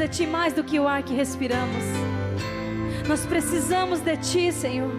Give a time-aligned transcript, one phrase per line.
[0.00, 1.84] de Ti mais do que o ar que respiramos.
[3.06, 4.90] Nós precisamos de Ti, Senhor.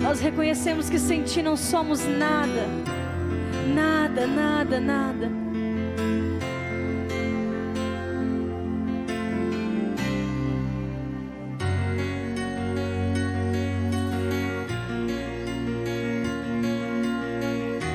[0.00, 2.66] Nós reconhecemos que sem Ti não somos nada,
[3.74, 5.30] nada, nada, nada.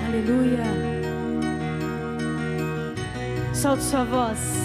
[0.07, 0.63] Aleluia.
[3.51, 4.58] Solte sua voz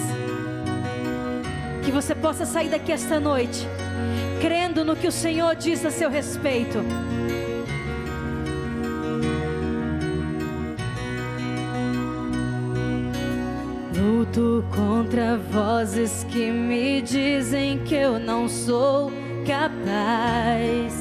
[2.05, 3.67] você possa sair daqui esta noite
[4.39, 6.79] crendo no que o Senhor diz a seu respeito.
[13.97, 19.11] Luto contra vozes que me dizem que eu não sou
[19.47, 20.93] capaz.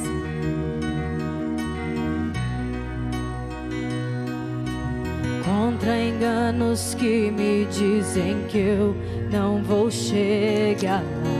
[5.43, 8.95] Contra enganos que me dizem que eu
[9.33, 11.33] não vou chegar lá.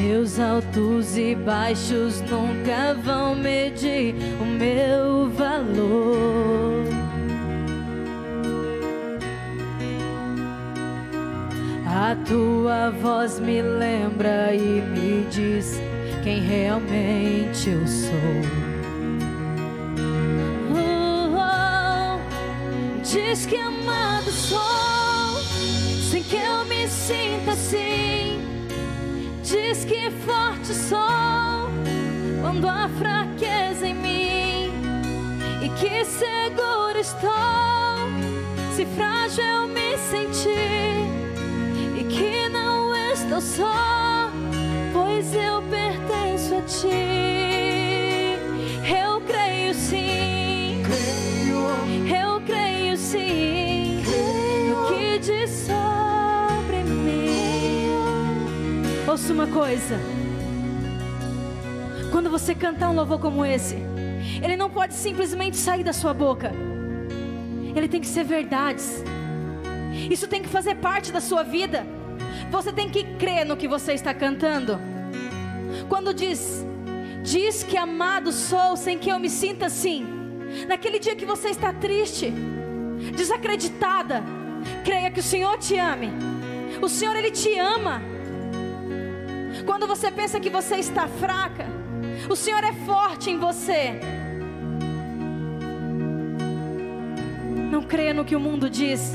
[0.00, 6.86] Meus altos e baixos nunca vão medir o meu valor.
[11.86, 15.78] A tua voz me lembra e me diz
[16.24, 18.61] quem realmente eu sou.
[23.52, 25.42] Diz que amado sou,
[26.10, 28.40] sem que eu me sinta assim.
[29.42, 31.68] Diz que forte sou,
[32.40, 34.72] quando há fraqueza em mim.
[35.62, 37.30] E que seguro estou,
[38.74, 41.10] se frágil eu me sentir.
[42.00, 44.30] E que não estou só,
[44.94, 47.81] pois eu pertenço a ti.
[59.22, 60.00] Ouça uma coisa.
[62.10, 63.76] Quando você cantar um louvor como esse,
[64.42, 66.50] ele não pode simplesmente sair da sua boca.
[67.72, 69.04] Ele tem que ser verdades.
[70.10, 71.86] Isso tem que fazer parte da sua vida.
[72.50, 74.76] Você tem que crer no que você está cantando.
[75.88, 76.66] Quando diz,
[77.22, 80.04] diz que amado sou sem que eu me sinta assim.
[80.66, 82.34] Naquele dia que você está triste,
[83.14, 84.20] desacreditada,
[84.84, 86.10] creia que o Senhor te ame.
[86.82, 88.11] O Senhor ele te ama.
[89.64, 91.66] Quando você pensa que você está fraca,
[92.28, 94.00] o Senhor é forte em você.
[97.70, 99.12] Não creia no que o mundo diz.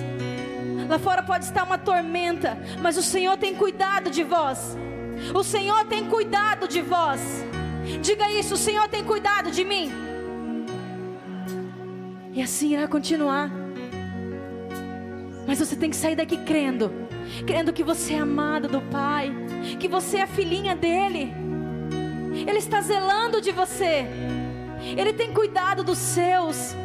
[0.90, 4.78] Lá fora pode estar uma tormenta, mas o Senhor tem cuidado de vós.
[5.34, 7.22] O Senhor tem cuidado de vós.
[8.02, 9.92] Diga isso: o Senhor tem cuidado de mim.
[12.34, 13.52] E assim irá continuar.
[15.48, 16.92] Mas você tem que sair daqui crendo,
[17.46, 19.32] crendo que você é amada do Pai,
[19.80, 21.34] que você é filhinha dele.
[22.48, 24.06] Ele está zelando de você.
[24.96, 26.76] Ele tem cuidado dos seus.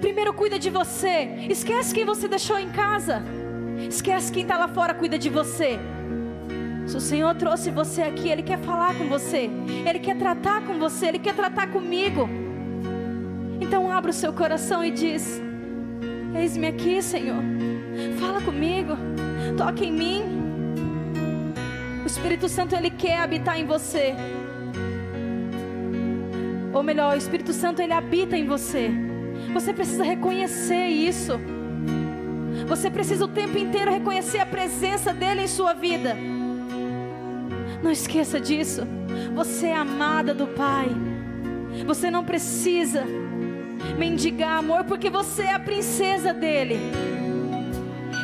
[0.00, 1.46] Primeiro cuida de você.
[1.48, 3.22] Esquece quem você deixou em casa.
[3.88, 5.78] Esquece quem está lá fora, cuida de você.
[6.86, 9.48] Se o Senhor trouxe você aqui, Ele quer falar com você.
[9.86, 11.06] Ele quer tratar com você.
[11.06, 12.28] Ele quer tratar comigo.
[13.60, 15.40] Então abra o seu coração e diz:
[16.34, 17.42] Eis-me aqui, Senhor.
[18.18, 19.11] Fala comigo.
[19.62, 20.22] Toque em mim.
[22.02, 24.12] O Espírito Santo ele quer habitar em você.
[26.72, 28.90] Ou melhor, o Espírito Santo ele habita em você.
[29.52, 31.38] Você precisa reconhecer isso.
[32.66, 36.16] Você precisa o tempo inteiro reconhecer a presença dele em sua vida.
[37.80, 38.82] Não esqueça disso.
[39.32, 40.88] Você é amada do Pai.
[41.86, 43.04] Você não precisa
[43.96, 47.21] mendigar amor, porque você é a princesa dele.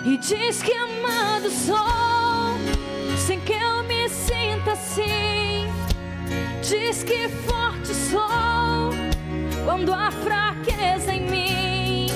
[0.08, 2.56] E diz que amado sou,
[3.18, 5.68] sem que eu me sinta assim.
[6.66, 8.90] Diz que forte sou,
[9.66, 12.06] quando há fraqueza em mim.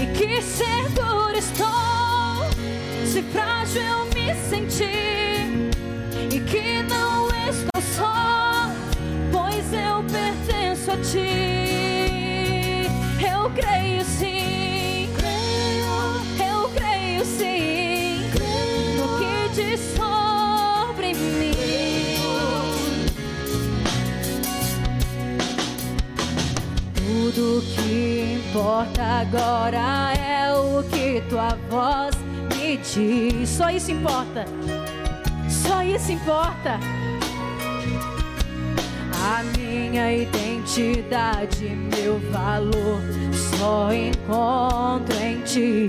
[0.00, 2.48] E que seguro estou,
[3.04, 5.69] se frágil eu me sentir.
[32.94, 33.48] Diz.
[33.48, 34.44] Só isso importa.
[35.48, 36.78] Só isso importa.
[39.22, 41.66] A minha identidade,
[41.96, 43.00] meu valor,
[43.58, 45.86] só encontro em ti.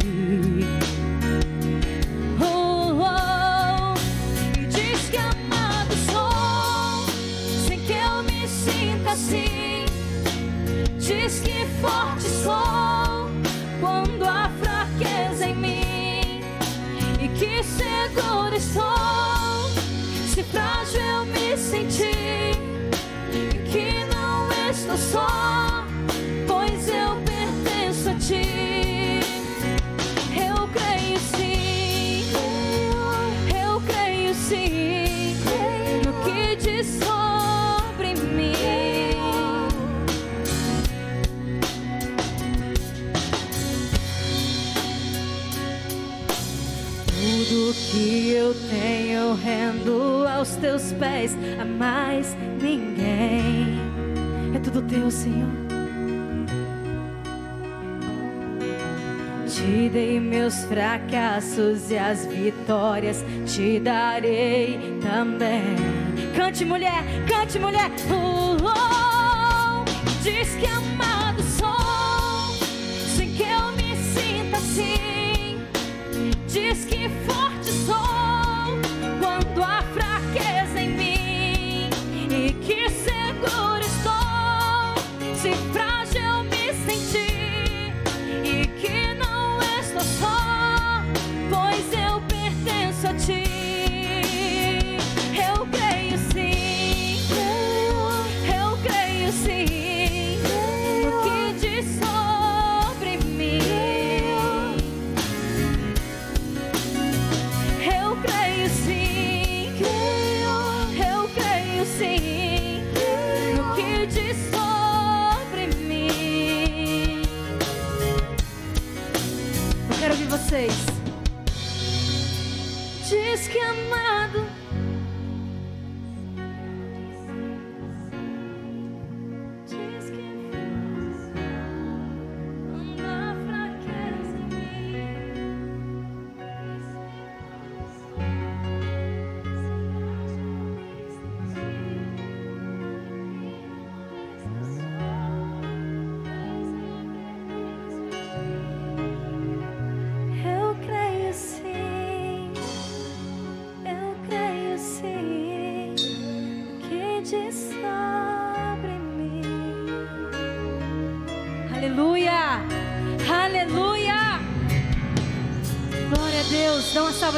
[10.99, 12.20] Diz que amado
[50.61, 53.81] teus pés, a mais ninguém.
[54.55, 55.49] É tudo teu, Senhor.
[59.47, 65.75] Te dei meus fracassos e as vitórias te darei também.
[66.35, 67.91] Cante, mulher, cante, mulher.
[68.09, 69.83] Oh, oh,
[70.23, 70.70] diz que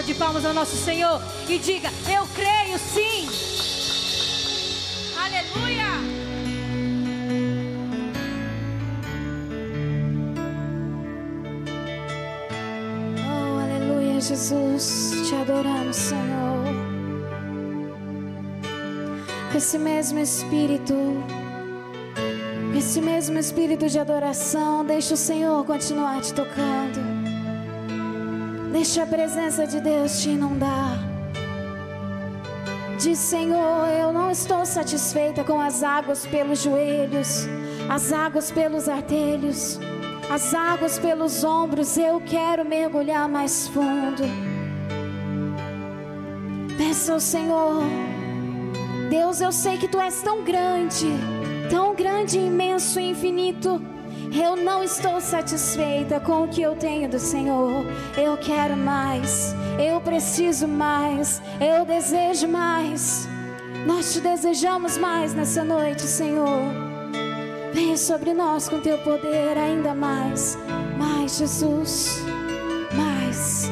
[0.05, 3.27] de palmas ao nosso Senhor e diga: Eu creio sim.
[5.17, 5.85] Aleluia.
[13.25, 16.23] Oh, aleluia, Jesus, te adoramos, Senhor.
[19.55, 20.95] Esse mesmo espírito,
[22.75, 27.12] esse mesmo espírito de adoração, deixa o Senhor continuar te tocando.
[28.83, 30.99] Deixa a presença de Deus te inundar.
[32.99, 37.47] Diz, Senhor, eu não estou satisfeita com as águas pelos joelhos,
[37.89, 39.79] as águas pelos artelhos
[40.29, 44.23] as águas pelos ombros, eu quero mergulhar mais fundo.
[46.77, 47.83] Peça ao Senhor,
[49.09, 51.07] Deus, eu sei que tu és tão grande,
[51.69, 53.92] tão grande, imenso e infinito.
[54.35, 57.85] Eu não estou satisfeita com o que eu tenho do Senhor.
[58.17, 63.27] Eu quero mais, eu preciso mais, eu desejo mais.
[63.85, 66.93] Nós te desejamos mais nessa noite, Senhor.
[67.73, 70.57] Venha sobre nós com teu poder ainda mais,
[70.97, 72.23] mais Jesus,
[72.95, 73.69] mais.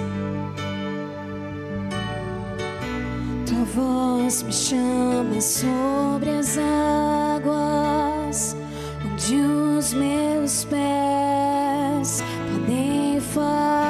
[3.46, 8.56] Tua voz me chama sobre as águas,
[9.22, 13.81] onde os meus pés podem falhar.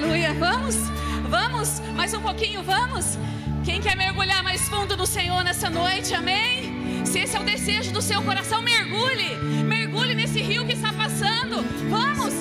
[0.00, 0.32] Aleluia.
[0.34, 0.76] Vamos?
[1.28, 1.82] Vamos?
[1.94, 3.18] Mais um pouquinho, vamos?
[3.64, 7.04] Quem quer mergulhar mais fundo no Senhor nessa noite, amém?
[7.04, 9.36] Se esse é o desejo do seu coração, mergulhe.
[9.64, 11.62] Mergulhe nesse rio que está passando.
[11.90, 12.32] Vamos,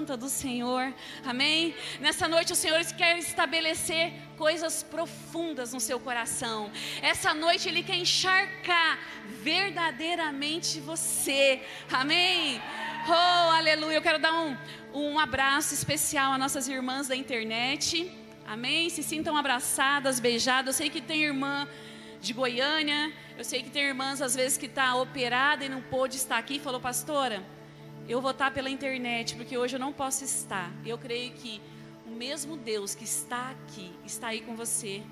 [0.00, 0.94] santa do Senhor.
[1.22, 1.74] Amém?
[2.00, 6.70] Nessa noite o Senhor quer estabelecer coisas profundas no seu coração.
[7.02, 8.98] Essa noite Ele quer encharcar
[9.42, 11.60] verdadeiramente você.
[11.92, 12.62] Amém?
[13.06, 13.96] Oh, aleluia.
[13.96, 14.56] Eu quero dar um,
[14.94, 18.10] um abraço especial às nossas irmãs da internet.
[18.46, 18.88] Amém?
[18.88, 20.68] Se sintam abraçadas, beijadas.
[20.68, 21.68] Eu sei que tem irmã
[22.22, 23.12] de Goiânia.
[23.36, 26.58] Eu sei que tem irmãs às vezes que está operada e não pôde estar aqui.
[26.58, 27.42] Falou, pastora,
[28.08, 30.72] eu vou estar pela internet porque hoje eu não posso estar.
[30.84, 31.60] Eu creio que
[32.06, 35.02] o mesmo Deus que está aqui está aí com você.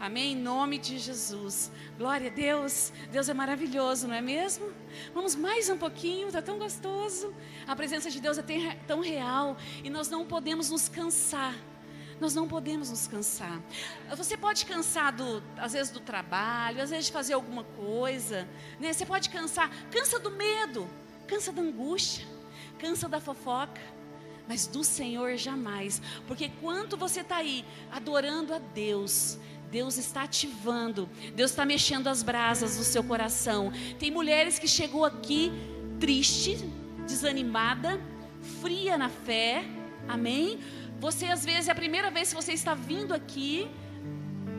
[0.00, 0.32] Amém?
[0.32, 1.72] Em nome de Jesus.
[1.96, 2.92] Glória a Deus.
[3.10, 4.72] Deus é maravilhoso, não é mesmo?
[5.12, 7.34] Vamos mais um pouquinho, está tão gostoso.
[7.66, 8.44] A presença de Deus é
[8.86, 11.54] tão real e nós não podemos nos cansar.
[12.20, 13.60] Nós não podemos nos cansar.
[14.16, 18.48] Você pode cansar do, às vezes do trabalho, às vezes de fazer alguma coisa,
[18.80, 18.92] né?
[18.92, 20.88] Você pode cansar, cansa do medo,
[21.26, 22.26] cansa da angústia,
[22.78, 23.80] cansa da fofoca,
[24.46, 26.00] mas do Senhor jamais.
[26.26, 29.38] Porque quando você está aí adorando a Deus,
[29.70, 33.70] Deus está ativando, Deus está mexendo as brasas do seu coração.
[33.98, 35.52] Tem mulheres que chegou aqui
[36.00, 36.56] triste,
[37.06, 38.00] desanimada,
[38.62, 39.64] fria na fé,
[40.06, 40.58] amém?
[40.98, 43.68] Você às vezes é a primeira vez que você está vindo aqui,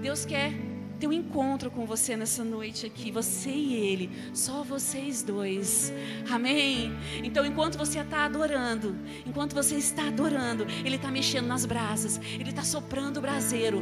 [0.01, 0.68] Deus quer
[0.99, 5.93] ter um encontro com você nessa noite aqui, você e Ele, só vocês dois,
[6.29, 6.91] amém?
[7.23, 8.93] Então, enquanto você está adorando,
[9.25, 13.81] enquanto você está adorando, Ele está mexendo nas brasas, Ele está soprando o braseiro.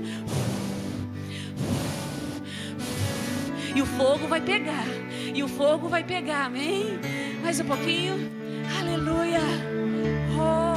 [3.76, 4.86] E o fogo vai pegar,
[5.34, 7.00] e o fogo vai pegar, amém?
[7.42, 8.16] Mais um pouquinho,
[8.80, 9.42] aleluia,
[10.40, 10.77] oh,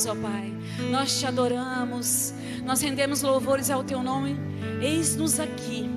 [0.00, 0.52] louvamos, ó Pai.
[0.90, 2.32] Nós te adoramos.
[2.64, 4.36] Nós rendemos louvores ao teu nome.
[4.80, 5.90] Eis-nos aqui.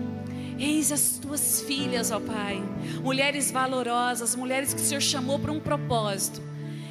[0.57, 2.61] Eis as tuas filhas, ó Pai.
[3.01, 6.41] Mulheres valorosas, mulheres que o Senhor chamou para um propósito.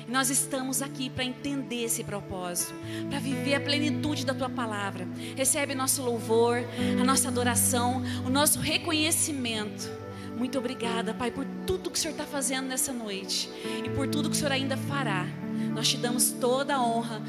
[0.09, 2.75] Nós estamos aqui para entender esse propósito,
[3.09, 5.09] para viver a plenitude da tua palavra.
[5.35, 6.59] Recebe nosso louvor,
[7.01, 9.91] a nossa adoração, o nosso reconhecimento.
[10.37, 13.49] Muito obrigada, Pai, por tudo que o Senhor está fazendo nessa noite
[13.85, 15.27] e por tudo que o Senhor ainda fará.
[15.75, 17.23] Nós te damos toda a honra,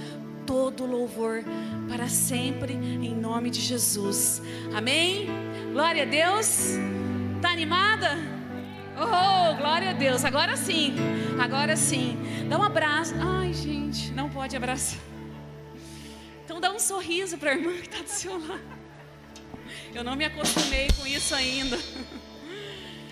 [0.46, 1.44] todo o louvor
[1.88, 4.42] para sempre, em nome de Jesus.
[4.76, 5.28] Amém?
[5.72, 6.78] Glória a Deus.
[7.42, 8.18] Tá animada?
[8.96, 10.24] Oh, glória a Deus.
[10.24, 10.96] Agora sim.
[11.40, 12.18] Agora sim.
[12.50, 13.14] Dá um abraço.
[13.20, 15.00] Ai, gente, não pode abraçar.
[16.46, 18.62] Então dá um sorriso para a irmã que está do seu lado.
[19.94, 21.78] Eu não me acostumei com isso ainda.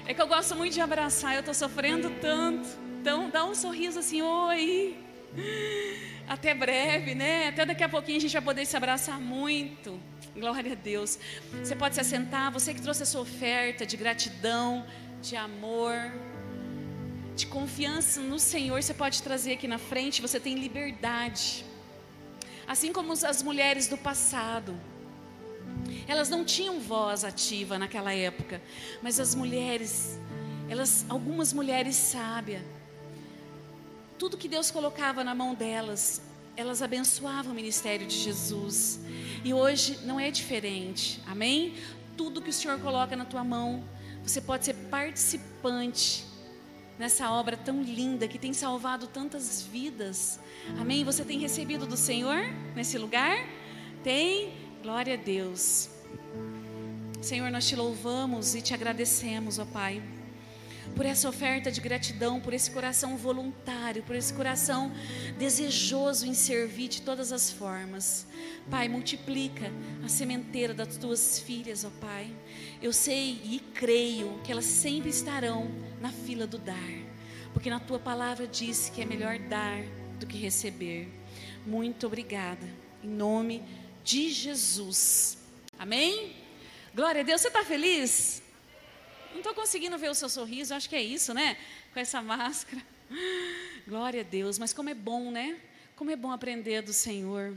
[0.06, 2.68] É que eu gosto muito de abraçar, eu estou sofrendo tanto.
[3.02, 4.96] Então, dá um sorriso assim, oi.
[6.30, 7.48] Até breve, né?
[7.48, 10.00] Até daqui a pouquinho a gente vai poder se abraçar muito.
[10.36, 11.18] Glória a Deus.
[11.52, 14.86] Você pode se assentar, você que trouxe a sua oferta de gratidão,
[15.20, 15.96] de amor,
[17.36, 21.66] de confiança no Senhor, você pode trazer aqui na frente, você tem liberdade.
[22.68, 24.80] Assim como as mulheres do passado.
[26.08, 28.62] Elas não tinham voz ativa naquela época,
[29.02, 30.20] mas as mulheres,
[30.70, 32.62] elas, algumas mulheres sábias,
[34.22, 36.22] tudo que Deus colocava na mão delas,
[36.56, 39.00] elas abençoavam o ministério de Jesus.
[39.44, 41.20] E hoje não é diferente.
[41.26, 41.74] Amém?
[42.16, 43.84] Tudo que o Senhor coloca na tua mão,
[44.22, 46.24] você pode ser participante
[47.00, 50.40] nessa obra tão linda que tem salvado tantas vidas.
[50.80, 51.04] Amém?
[51.04, 52.44] Você tem recebido do Senhor
[52.76, 53.44] nesse lugar?
[54.04, 54.54] Tem?
[54.84, 55.90] Glória a Deus.
[57.24, 60.00] Senhor, nós te louvamos e te agradecemos, ó Pai,
[60.96, 64.92] por essa oferta de gratidão, por esse coração voluntário, por esse coração
[65.38, 68.28] desejoso em servir de todas as formas.
[68.70, 69.72] Pai, multiplica
[70.04, 72.32] a sementeira das tuas filhas, ó Pai.
[72.82, 76.76] Eu sei e creio que elas sempre estarão na fila do dar,
[77.54, 79.84] porque na tua palavra diz que é melhor dar
[80.20, 81.08] do que receber.
[81.66, 82.68] Muito obrigada,
[83.04, 83.64] em nome
[84.04, 85.38] de Jesus.
[85.78, 86.36] Amém?
[86.94, 88.41] Glória a Deus, você está feliz?
[89.32, 91.58] Não estou conseguindo ver o seu sorriso, acho que é isso, né?
[91.94, 92.82] Com essa máscara.
[93.88, 95.60] Glória a Deus, mas como é bom, né?
[95.96, 97.56] Como é bom aprender do Senhor.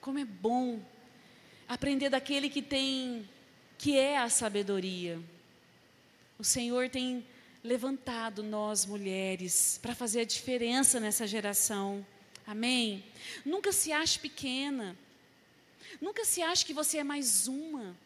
[0.00, 0.80] Como é bom
[1.68, 3.28] aprender daquele que tem,
[3.78, 5.20] que é a sabedoria.
[6.38, 7.24] O Senhor tem
[7.62, 12.04] levantado nós mulheres para fazer a diferença nessa geração.
[12.46, 13.02] Amém?
[13.44, 14.96] Nunca se ache pequena.
[16.00, 17.96] Nunca se ache que você é mais uma.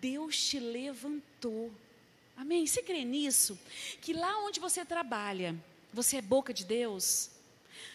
[0.00, 1.72] Deus te levantou.
[2.38, 2.64] Amém?
[2.64, 3.58] Você crê nisso?
[4.00, 5.56] Que lá onde você trabalha,
[5.92, 7.30] você é boca de Deus?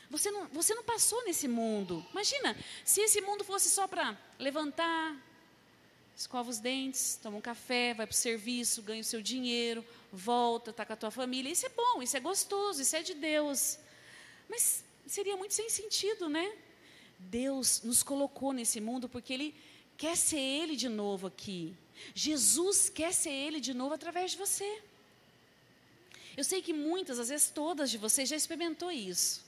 [0.10, 2.06] Você não, você não passou nesse mundo.
[2.12, 5.16] Imagina, se esse mundo fosse só para levantar,
[6.14, 10.72] escova os dentes, toma um café, vai para o serviço, ganha o seu dinheiro, volta,
[10.72, 11.50] está com a tua família.
[11.50, 13.80] Isso é bom, isso é gostoso, isso é de Deus.
[14.50, 16.54] Mas seria muito sem sentido, né?
[17.18, 19.56] Deus nos colocou nesse mundo porque Ele
[19.96, 21.74] quer ser Ele de novo aqui.
[22.14, 24.82] Jesus quer ser Ele de novo através de você.
[26.36, 29.44] Eu sei que muitas, às vezes todas de vocês já experimentou isso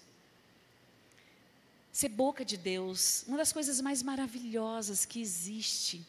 [1.95, 6.05] ser boca de Deus, uma das coisas mais maravilhosas que existe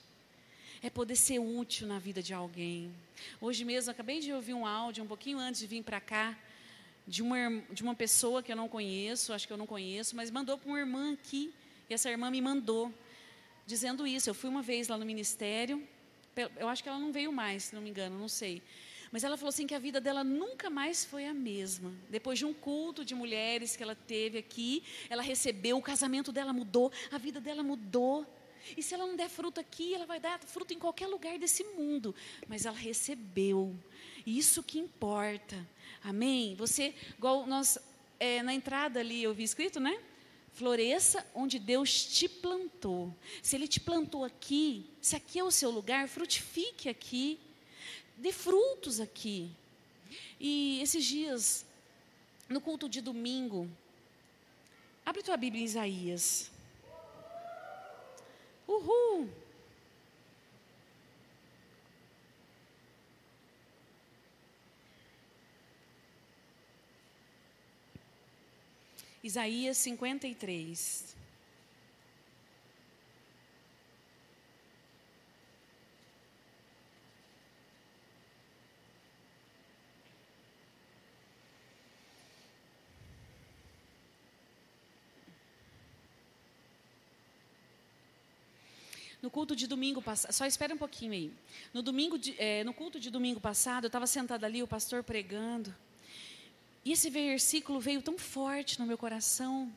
[0.83, 2.93] é poder ser útil na vida de alguém.
[3.41, 6.37] Hoje mesmo, acabei de ouvir um áudio, um pouquinho antes de vir para cá,
[7.07, 10.29] de uma, de uma pessoa que eu não conheço, acho que eu não conheço, mas
[10.29, 11.55] mandou para uma irmã aqui,
[11.89, 12.93] e essa irmã me mandou,
[13.65, 14.29] dizendo isso.
[14.29, 15.87] Eu fui uma vez lá no ministério,
[16.59, 18.63] eu acho que ela não veio mais, se não me engano, não sei.
[19.11, 21.93] Mas ela falou assim que a vida dela nunca mais foi a mesma.
[22.11, 26.53] Depois de um culto de mulheres que ela teve aqui, ela recebeu, o casamento dela
[26.53, 28.27] mudou, a vida dela mudou.
[28.77, 31.63] E se ela não der fruto aqui, ela vai dar fruto em qualquer lugar desse
[31.65, 32.15] mundo.
[32.49, 33.75] Mas ela recebeu.
[34.27, 35.67] Isso que importa.
[36.03, 36.55] Amém?
[36.57, 37.79] Você, igual nós,
[38.19, 39.99] é, na entrada ali, eu vi escrito, né?
[40.57, 43.15] Floresça onde Deus te plantou.
[43.43, 47.39] Se Ele te plantou aqui, se aqui é o seu lugar, frutifique aqui
[48.17, 49.51] dê frutos aqui.
[50.41, 51.67] E esses dias,
[52.49, 53.69] no culto de domingo,
[55.05, 56.51] abre tua Bíblia em Isaías.
[58.67, 59.29] Uhul!
[69.27, 71.17] Isaías 53.
[89.21, 91.33] No culto de domingo passado, só espera um pouquinho aí.
[91.75, 95.03] No, domingo de, é, no culto de domingo passado, eu estava sentada ali, o pastor
[95.03, 95.75] pregando.
[96.87, 99.69] E esse versículo veio tão forte no meu coração.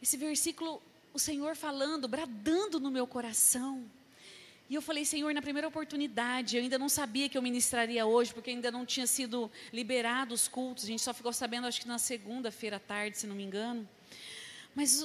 [0.00, 0.80] Esse versículo,
[1.12, 3.84] o Senhor falando, bradando no meu coração.
[4.70, 8.32] E eu falei, Senhor, na primeira oportunidade, eu ainda não sabia que eu ministraria hoje,
[8.32, 10.84] porque ainda não tinha sido liberado os cultos.
[10.84, 13.88] A gente só ficou sabendo, acho que na segunda-feira à tarde, se não me engano.
[14.76, 15.04] Mas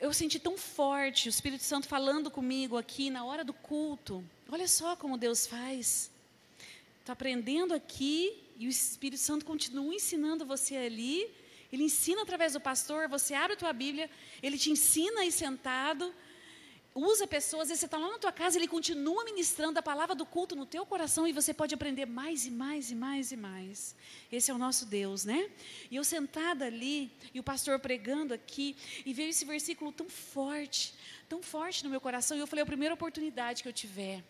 [0.00, 4.24] eu senti tão forte o Espírito Santo falando comigo aqui na hora do culto.
[4.50, 6.10] Olha só como Deus faz.
[6.98, 11.30] Estou aprendendo aqui e o Espírito Santo continua ensinando você ali.
[11.72, 14.10] Ele ensina através do pastor, você abre a tua Bíblia,
[14.42, 16.12] ele te ensina aí sentado,
[16.94, 20.26] usa pessoas, e você está lá na tua casa, ele continua ministrando a palavra do
[20.26, 23.94] culto no teu coração e você pode aprender mais e mais e mais e mais.
[24.32, 25.50] Esse é o nosso Deus, né?
[25.90, 28.74] E eu sentada ali, e o pastor pregando aqui,
[29.06, 30.94] e veio esse versículo tão forte,
[31.28, 34.24] tão forte no meu coração, e eu falei, a primeira oportunidade que eu tiver,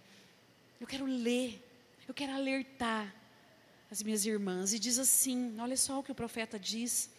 [0.80, 1.64] eu quero ler,
[2.06, 3.14] eu quero alertar
[3.90, 4.72] as minhas irmãs.
[4.72, 7.10] E diz assim: olha só o que o profeta diz.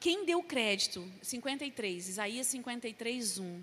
[0.00, 1.10] Quem deu crédito?
[1.22, 3.62] 53, Isaías 53, 1.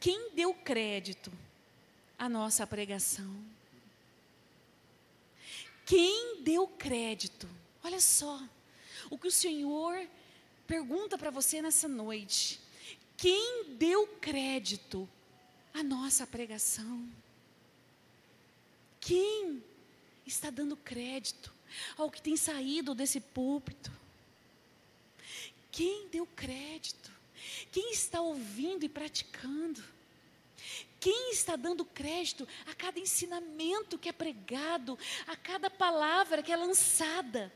[0.00, 1.32] Quem deu crédito
[2.18, 3.32] à nossa pregação?
[5.86, 7.48] Quem deu crédito?
[7.82, 8.42] Olha só,
[9.08, 10.06] o que o Senhor
[10.68, 12.60] pergunta para você nessa noite.
[13.16, 15.08] Quem deu crédito
[15.72, 17.08] à nossa pregação?
[19.08, 19.64] Quem
[20.26, 21.50] está dando crédito
[21.96, 23.90] ao que tem saído desse púlpito?
[25.72, 27.10] Quem deu crédito?
[27.72, 29.82] Quem está ouvindo e praticando?
[31.00, 36.56] Quem está dando crédito a cada ensinamento que é pregado, a cada palavra que é
[36.56, 37.50] lançada?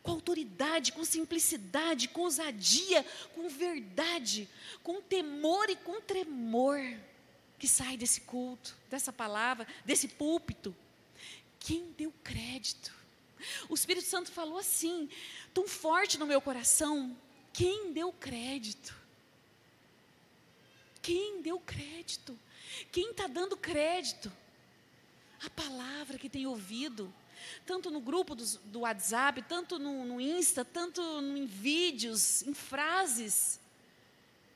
[0.00, 4.48] Com autoridade, com simplicidade, com ousadia, com verdade,
[4.80, 6.78] com temor e com tremor
[7.62, 10.74] que sai desse culto, dessa palavra, desse púlpito.
[11.60, 12.92] Quem deu crédito?
[13.68, 15.08] O Espírito Santo falou assim,
[15.54, 17.16] tão forte no meu coração.
[17.52, 18.92] Quem deu crédito?
[21.00, 22.36] Quem deu crédito?
[22.90, 24.32] Quem está dando crédito?
[25.46, 27.14] A palavra que tem ouvido,
[27.64, 33.60] tanto no grupo do, do WhatsApp, tanto no, no Insta, tanto em vídeos, em frases.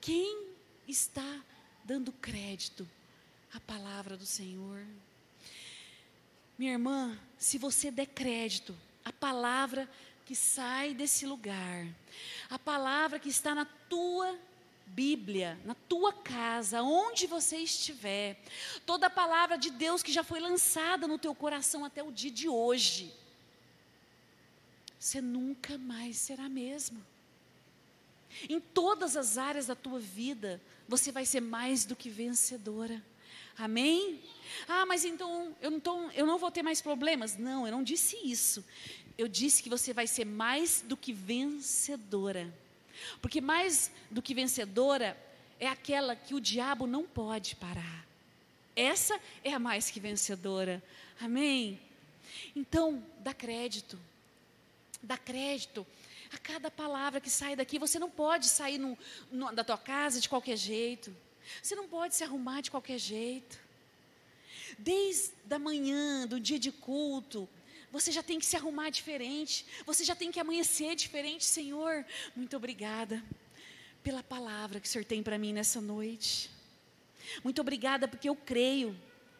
[0.00, 0.48] Quem
[0.88, 1.40] está
[1.84, 2.95] dando crédito
[3.56, 4.86] à palavra do Senhor?
[6.58, 9.88] Minha irmã, se você der crédito à palavra
[10.26, 11.86] que sai desse lugar,
[12.50, 14.38] a palavra que está na tua
[14.86, 18.40] Bíblia, na tua casa, onde você estiver,
[18.84, 22.30] toda a palavra de Deus que já foi lançada no teu coração até o dia
[22.30, 23.12] de hoje,
[24.98, 27.04] você nunca mais será mesmo.
[28.48, 33.02] Em todas as áreas da tua vida, você vai ser mais do que vencedora.
[33.58, 34.20] Amém?
[34.68, 37.36] Ah, mas então eu não, tô, eu não vou ter mais problemas.
[37.36, 38.64] Não, eu não disse isso.
[39.16, 42.52] Eu disse que você vai ser mais do que vencedora.
[43.20, 45.16] Porque mais do que vencedora
[45.58, 48.06] é aquela que o diabo não pode parar.
[48.74, 50.82] Essa é a mais que vencedora.
[51.20, 51.80] Amém?
[52.54, 53.98] Então, dá crédito.
[55.02, 55.86] Dá crédito
[56.32, 57.78] a cada palavra que sai daqui.
[57.78, 58.98] Você não pode sair no,
[59.30, 61.14] no, da tua casa de qualquer jeito.
[61.62, 63.58] Você não pode se arrumar de qualquer jeito.
[64.78, 67.48] Desde a manhã, do dia de culto,
[67.90, 69.64] você já tem que se arrumar diferente.
[69.84, 72.04] Você já tem que amanhecer diferente, Senhor.
[72.34, 73.22] Muito obrigada
[74.02, 76.50] pela palavra que o Senhor tem para mim nessa noite.
[77.42, 78.96] Muito obrigada porque eu creio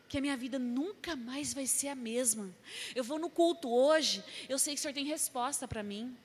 [0.09, 2.55] que a minha vida nunca mais vai ser a mesma.
[2.95, 6.17] Eu vou no culto hoje, eu sei que o Senhor tem resposta para mim.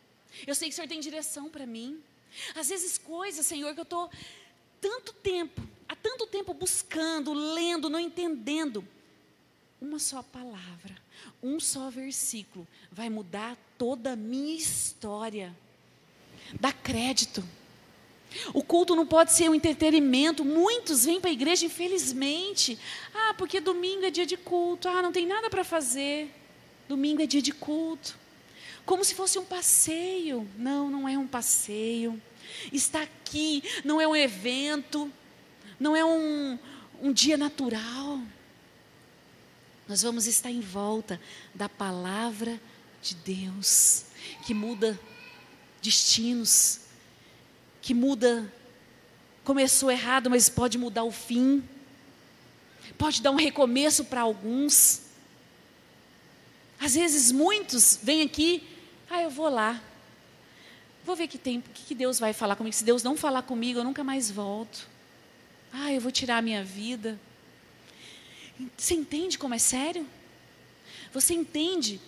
[0.46, 2.02] Eu sei que o Senhor tem direção para mim.
[2.56, 4.10] Às vezes coisas, Senhor, que eu estou
[4.82, 8.86] tanto tempo, há tanto tempo buscando, lendo, não entendendo.
[9.80, 10.96] Uma só palavra,
[11.42, 15.56] um só versículo vai mudar toda a minha história.
[16.60, 17.44] Dá crédito.
[18.54, 20.46] O culto não pode ser um entretenimento.
[20.46, 22.78] Muitos vêm para a igreja, infelizmente.
[23.14, 24.88] Ah, porque domingo é dia de culto.
[24.88, 26.34] Ah, não tem nada para fazer.
[26.88, 28.18] Domingo é dia de culto.
[28.86, 30.48] Como se fosse um passeio.
[30.58, 32.22] Não, não é um passeio
[32.72, 35.12] está aqui, não é um evento,
[35.80, 36.58] não é um,
[37.02, 38.20] um dia natural.
[39.88, 41.20] Nós vamos estar em volta
[41.54, 42.60] da palavra
[43.02, 44.06] de Deus,
[44.46, 45.00] que muda
[45.82, 46.82] destinos,
[47.82, 48.52] que muda.
[49.44, 51.64] Começou errado, mas pode mudar o fim,
[52.98, 55.02] pode dar um recomeço para alguns.
[56.80, 58.64] Às vezes muitos vêm aqui,
[59.10, 59.82] ah, eu vou lá,
[61.04, 62.76] Vou ver que tem, o que Deus vai falar comigo.
[62.76, 64.88] Se Deus não falar comigo, eu nunca mais volto.
[65.74, 67.20] Ah, eu vou tirar a minha vida.
[68.78, 70.06] Você entende como é sério?
[71.14, 72.00] Você entende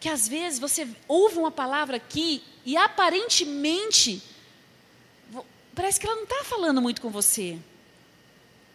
[0.00, 4.22] que às vezes você ouve uma palavra aqui e aparentemente
[5.74, 7.58] parece que ela não está falando muito com você.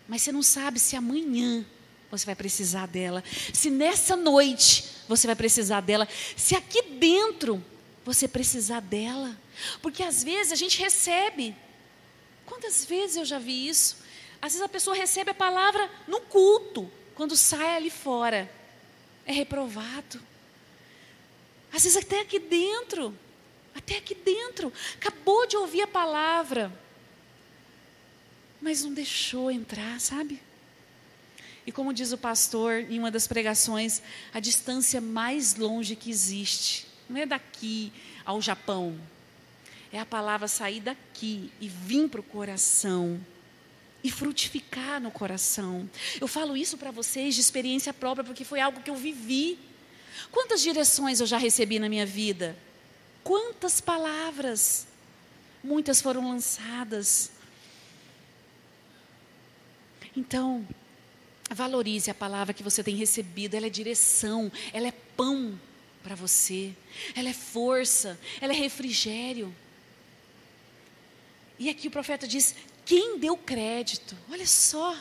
[0.07, 1.65] Mas você não sabe se amanhã
[2.09, 7.63] você vai precisar dela, se nessa noite você vai precisar dela, se aqui dentro
[8.05, 9.37] você precisar dela.
[9.81, 11.55] Porque às vezes a gente recebe.
[12.45, 13.97] Quantas vezes eu já vi isso?
[14.41, 18.49] Às vezes a pessoa recebe a palavra no culto, quando sai ali fora,
[19.25, 20.21] é reprovado.
[21.71, 23.17] Às vezes até aqui dentro,
[23.75, 26.71] até aqui dentro, acabou de ouvir a palavra,
[28.61, 30.41] mas não deixou entrar, sabe?
[31.65, 34.01] E como diz o pastor em uma das pregações,
[34.33, 37.91] a distância mais longe que existe, não é daqui
[38.23, 38.97] ao Japão,
[39.91, 43.19] é a palavra sair daqui e vir para o coração
[44.03, 45.89] e frutificar no coração.
[46.21, 49.57] Eu falo isso para vocês de experiência própria, porque foi algo que eu vivi.
[50.31, 52.55] Quantas direções eu já recebi na minha vida?
[53.23, 54.87] Quantas palavras?
[55.63, 57.31] Muitas foram lançadas.
[60.15, 60.65] Então,
[61.49, 65.59] valorize a palavra que você tem recebido, ela é direção, ela é pão
[66.09, 66.73] para você,
[67.15, 69.55] ela é força, ela é refrigério.
[71.59, 74.17] E aqui o profeta diz: quem deu crédito?
[74.31, 74.97] Olha só.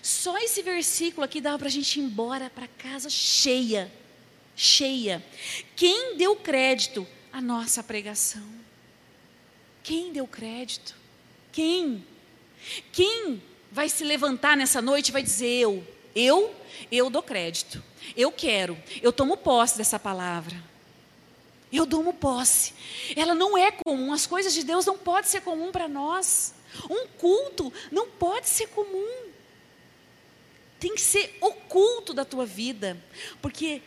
[0.00, 3.92] Só esse versículo aqui dava para a gente ir embora para casa cheia.
[4.56, 5.22] Cheia.
[5.76, 8.48] Quem deu crédito à nossa pregação?
[9.82, 10.96] Quem deu crédito?
[11.52, 12.02] Quem?
[12.92, 16.54] Quem vai se levantar nessa noite e vai dizer: Eu, eu,
[16.90, 17.82] eu dou crédito.
[18.16, 20.70] Eu quero, eu tomo posse dessa palavra.
[21.72, 22.74] Eu tomo posse.
[23.14, 26.54] Ela não é comum, as coisas de Deus não podem ser comum para nós.
[26.88, 29.30] Um culto não pode ser comum.
[30.78, 32.96] Tem que ser o culto da tua vida.
[33.40, 33.82] Porque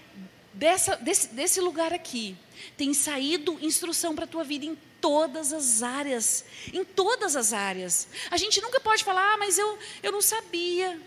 [0.53, 2.37] dessa, desse, desse lugar aqui
[2.77, 6.45] tem saído instrução para a tua vida em todas as áreas.
[6.71, 8.07] Em todas as áreas.
[8.31, 11.01] A gente nunca pode falar, ah, mas eu, eu não sabia.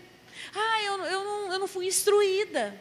[0.53, 2.79] Ah, eu, eu, não, eu não fui instruída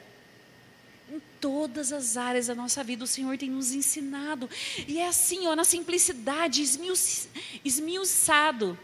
[1.10, 4.50] em todas as áreas da nossa vida, o Senhor tem nos ensinado.
[4.88, 6.62] E é assim, ó, na simplicidade,
[7.64, 8.78] esmiuçado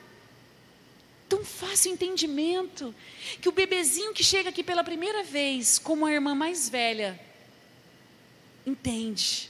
[1.33, 2.95] tão fácil entendimento,
[3.41, 7.19] que o bebezinho que chega aqui pela primeira vez, como a irmã mais velha,
[8.67, 9.49] entende.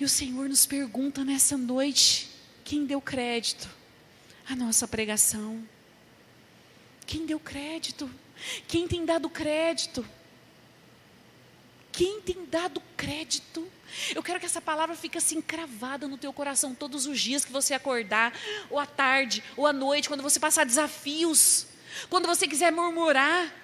[0.00, 2.28] E o Senhor nos pergunta nessa noite:
[2.64, 3.70] quem deu crédito
[4.48, 5.62] à nossa pregação?
[7.12, 8.10] Quem deu crédito?
[8.66, 10.02] Quem tem dado crédito?
[11.92, 13.70] Quem tem dado crédito?
[14.14, 17.52] Eu quero que essa palavra fique assim cravada no teu coração todos os dias que
[17.52, 18.32] você acordar,
[18.70, 21.66] ou à tarde, ou à noite, quando você passar desafios,
[22.08, 23.54] quando você quiser murmurar,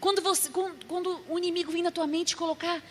[0.00, 2.82] quando, você, quando, quando o inimigo vir na tua mente colocar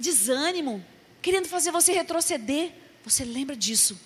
[0.00, 0.84] desânimo,
[1.22, 2.72] querendo fazer você retroceder,
[3.04, 3.96] você lembra disso.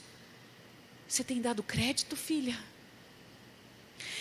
[1.08, 2.75] Você tem dado crédito, filha?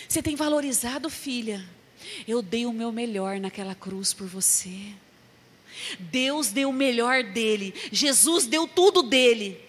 [0.08, 1.66] Você tem valorizado, filha?
[2.26, 4.92] Eu dei o meu melhor naquela cruz por você.
[5.98, 7.74] Deus deu o melhor dele.
[7.92, 9.60] Jesus deu tudo dele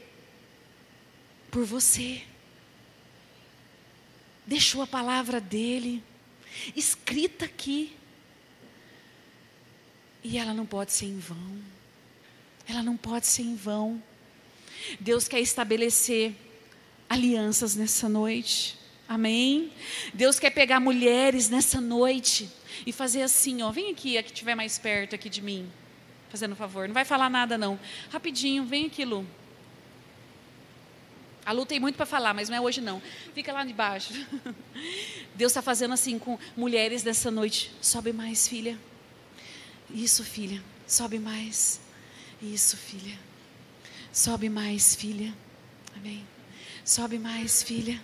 [1.50, 2.22] por você.
[4.46, 6.04] Deixou a palavra dele
[6.76, 7.94] escrita aqui.
[10.24, 11.62] E ela não pode ser em vão.
[12.68, 14.02] Ela não pode ser em vão.
[15.00, 16.34] Deus quer estabelecer
[17.10, 18.77] alianças nessa noite.
[19.08, 19.72] Amém?
[20.14, 22.50] Deus quer pegar mulheres nessa noite
[22.86, 25.70] e fazer assim, ó, vem aqui, a que estiver mais perto aqui de mim
[26.30, 26.88] fazendo um favor.
[26.88, 27.80] Não vai falar nada, não.
[28.12, 29.26] Rapidinho, vem aqui, Lu.
[31.46, 33.02] A Lu tem muito para falar, mas não é hoje, não.
[33.34, 34.14] Fica lá debaixo.
[35.34, 37.72] Deus está fazendo assim com mulheres dessa noite.
[37.82, 38.78] Sobe mais, filha.
[39.90, 40.62] Isso, filha.
[40.86, 41.80] Sobe mais.
[42.42, 43.18] Isso, filha.
[44.12, 45.34] Sobe mais, filha.
[45.96, 46.26] Amém.
[46.84, 48.02] Sobe mais, filha.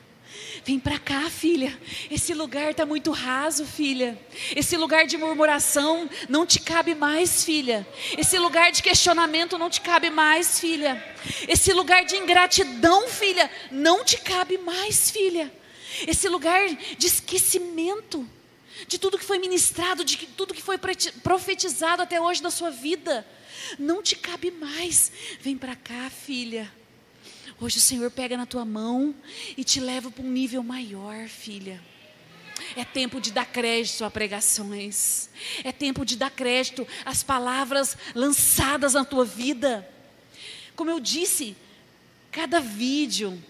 [0.65, 1.77] Vem para cá, filha.
[2.09, 4.17] Esse lugar está muito raso, filha.
[4.55, 7.85] Esse lugar de murmuração não te cabe mais, filha.
[8.17, 11.03] Esse lugar de questionamento não te cabe mais, filha.
[11.47, 15.51] Esse lugar de ingratidão, filha, não te cabe mais, filha.
[16.07, 16.67] Esse lugar
[16.97, 18.27] de esquecimento
[18.87, 20.77] de tudo que foi ministrado, de tudo que foi
[21.21, 23.25] profetizado até hoje na sua vida,
[23.77, 25.11] não te cabe mais.
[25.41, 26.71] Vem para cá, filha.
[27.59, 29.15] Hoje o Senhor pega na tua mão
[29.55, 31.81] e te leva para um nível maior, filha.
[32.75, 35.29] É tempo de dar crédito a pregações.
[35.63, 39.87] É tempo de dar crédito às palavras lançadas na tua vida.
[40.75, 41.55] Como eu disse,
[42.31, 43.41] cada vídeo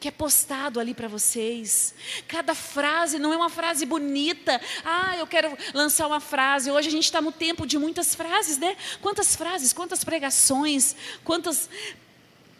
[0.00, 1.94] que é postado ali para vocês,
[2.28, 4.60] cada frase não é uma frase bonita.
[4.84, 6.70] Ah, eu quero lançar uma frase.
[6.70, 8.76] Hoje a gente está no tempo de muitas frases, né?
[9.00, 11.70] Quantas frases, quantas pregações, quantas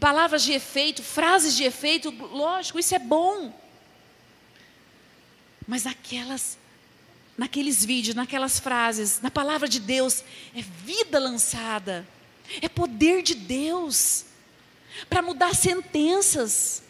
[0.01, 3.53] palavras de efeito, frases de efeito, lógico, isso é bom.
[5.67, 6.59] Mas naquelas,
[7.37, 10.23] naqueles vídeos, naquelas frases, na palavra de Deus,
[10.55, 12.07] é vida lançada,
[12.61, 14.27] é poder de Deus
[15.09, 16.83] para mudar sentenças.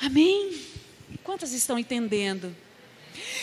[0.00, 0.60] Amém?
[1.22, 2.54] Quantas estão entendendo?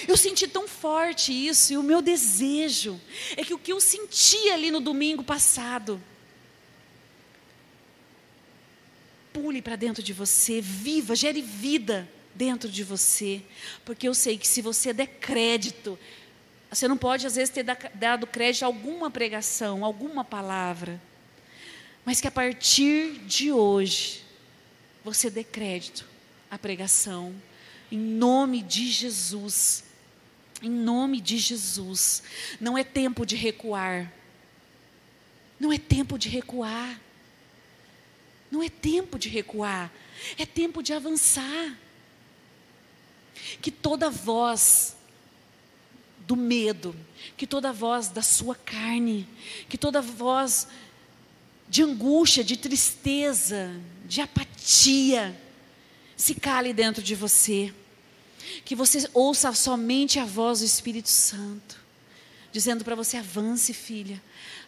[0.07, 2.99] Eu senti tão forte isso, e o meu desejo
[3.35, 6.01] é que o que eu senti ali no domingo passado,
[9.33, 13.41] pule para dentro de você, viva, gere vida dentro de você,
[13.83, 15.97] porque eu sei que se você der crédito,
[16.69, 21.01] você não pode às vezes ter dado crédito a alguma pregação, alguma palavra,
[22.05, 24.23] mas que a partir de hoje
[25.03, 26.05] você dê crédito
[26.49, 27.33] à pregação,
[27.91, 29.83] em nome de Jesus.
[30.63, 32.23] Em nome de Jesus.
[32.59, 34.11] Não é tempo de recuar.
[35.59, 36.99] Não é tempo de recuar.
[38.53, 39.91] Não é tempo de recuar.
[40.37, 41.75] É tempo de avançar.
[43.59, 44.95] Que toda voz
[46.19, 46.95] do medo,
[47.35, 49.27] que toda voz da sua carne,
[49.67, 50.67] que toda voz
[51.67, 53.71] de angústia, de tristeza,
[54.05, 55.35] de apatia,
[56.15, 57.73] se cale dentro de você.
[58.63, 61.83] Que você ouça somente a voz do Espírito Santo,
[62.51, 64.21] dizendo para você: avance, filha,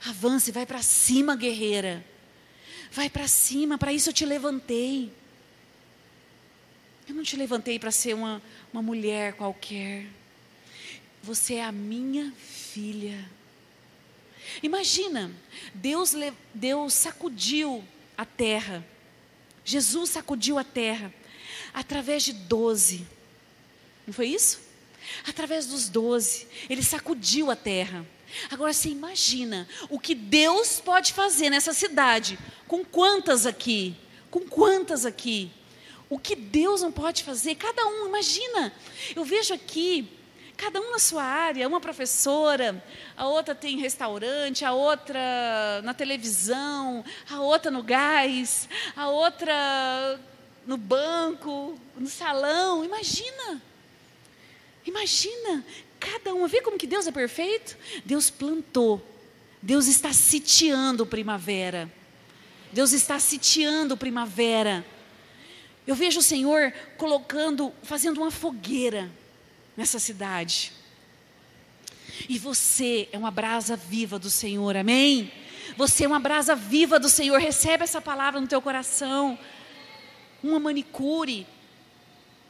[0.03, 2.03] avance, vai para cima, guerreira,
[2.95, 5.11] vai para cima, para isso eu te levantei.
[7.07, 8.41] Eu não te levantei para ser uma,
[8.71, 10.07] uma mulher qualquer.
[11.21, 13.29] Você é a minha filha.
[14.63, 15.29] Imagina,
[15.73, 16.13] Deus,
[16.53, 17.83] Deus sacudiu
[18.17, 18.87] a terra.
[19.65, 21.13] Jesus sacudiu a terra
[21.73, 23.05] através de doze.
[24.07, 24.61] Não foi isso?
[25.27, 28.05] Através dos doze, ele sacudiu a terra.
[28.51, 32.37] Agora você imagina o que Deus pode fazer nessa cidade.
[32.67, 33.95] Com quantas aqui?
[34.29, 35.51] Com quantas aqui?
[36.09, 37.55] O que Deus não pode fazer?
[37.55, 38.71] Cada um, imagina.
[39.15, 40.07] Eu vejo aqui,
[40.55, 42.83] cada um na sua área, uma professora,
[43.17, 50.19] a outra tem restaurante, a outra na televisão, a outra no gás, a outra
[50.65, 52.83] no banco, no salão.
[52.83, 53.61] Imagina.
[54.85, 55.65] Imagina,
[56.05, 56.47] cada uma.
[56.47, 57.77] Vê como que Deus é perfeito?
[58.05, 59.05] Deus plantou.
[59.61, 61.91] Deus está sitiando primavera.
[62.71, 64.85] Deus está sitiando primavera.
[65.87, 69.09] Eu vejo o Senhor colocando, fazendo uma fogueira
[69.75, 70.71] nessa cidade.
[72.29, 75.31] E você é uma brasa viva do Senhor, amém?
[75.77, 79.37] Você é uma brasa viva do Senhor, recebe essa palavra no teu coração
[80.43, 81.45] uma manicure,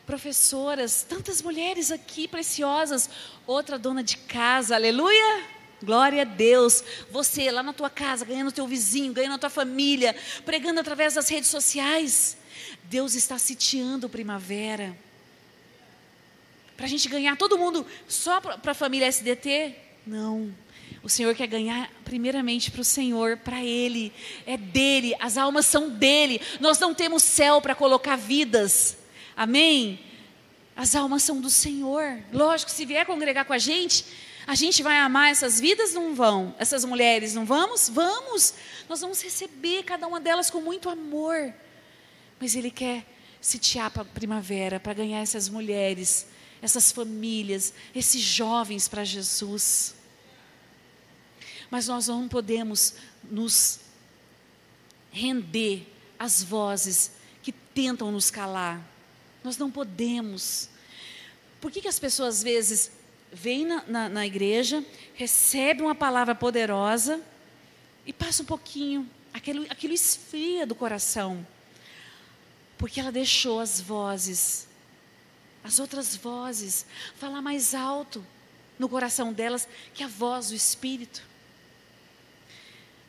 [0.05, 3.09] professoras, tantas mulheres aqui preciosas,
[3.47, 5.55] outra dona de casa, aleluia!
[5.83, 6.83] Glória a Deus.
[7.11, 11.29] Você lá na tua casa, ganhando teu vizinho, ganhando a tua família, pregando através das
[11.29, 12.37] redes sociais.
[12.85, 14.97] Deus está sitiando primavera.
[16.77, 19.75] Para a gente ganhar todo mundo só para a família SDT?
[20.07, 20.53] Não.
[21.03, 24.11] O Senhor quer ganhar primeiramente para o Senhor, para Ele,
[24.45, 26.41] é dele, as almas são dele.
[26.59, 28.97] Nós não temos céu para colocar vidas,
[29.35, 29.99] amém?
[30.75, 32.19] As almas são do Senhor.
[32.31, 34.05] Lógico, se vier congregar com a gente,
[34.45, 35.93] a gente vai amar essas vidas?
[35.93, 36.53] Não vão.
[36.57, 37.89] Essas mulheres, não vamos?
[37.89, 38.53] Vamos.
[38.89, 41.53] Nós vamos receber cada uma delas com muito amor.
[42.39, 43.05] Mas Ele quer
[43.39, 46.27] sitiar para a primavera, para ganhar essas mulheres,
[46.61, 49.95] essas famílias, esses jovens para Jesus
[51.69, 53.79] mas nós não podemos nos
[55.11, 55.85] render
[56.17, 57.11] às vozes
[57.41, 58.81] que tentam nos calar.
[59.45, 60.69] Nós não podemos.
[61.61, 62.91] Por que, que as pessoas às vezes
[63.31, 64.83] vêm na, na, na igreja,
[65.13, 67.21] recebem uma palavra poderosa
[68.07, 71.45] e passa um pouquinho, aquilo, aquilo esfria do coração?
[72.75, 74.67] Porque ela deixou as vozes,
[75.63, 76.83] as outras vozes,
[77.15, 78.25] falar mais alto
[78.79, 81.21] no coração delas que a voz do Espírito.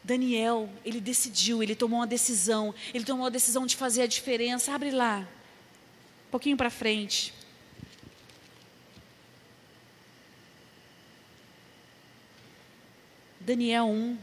[0.04, 4.72] Daniel, ele decidiu, ele tomou uma decisão, ele tomou a decisão de fazer a diferença.
[4.72, 5.26] Abre lá,
[6.36, 7.32] pouquinho para frente.
[13.40, 14.18] Daniel 1.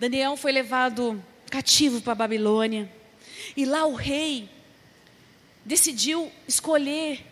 [0.00, 2.90] Daniel foi levado cativo para a Babilônia.
[3.56, 4.50] E lá o rei
[5.64, 7.24] decidiu escolher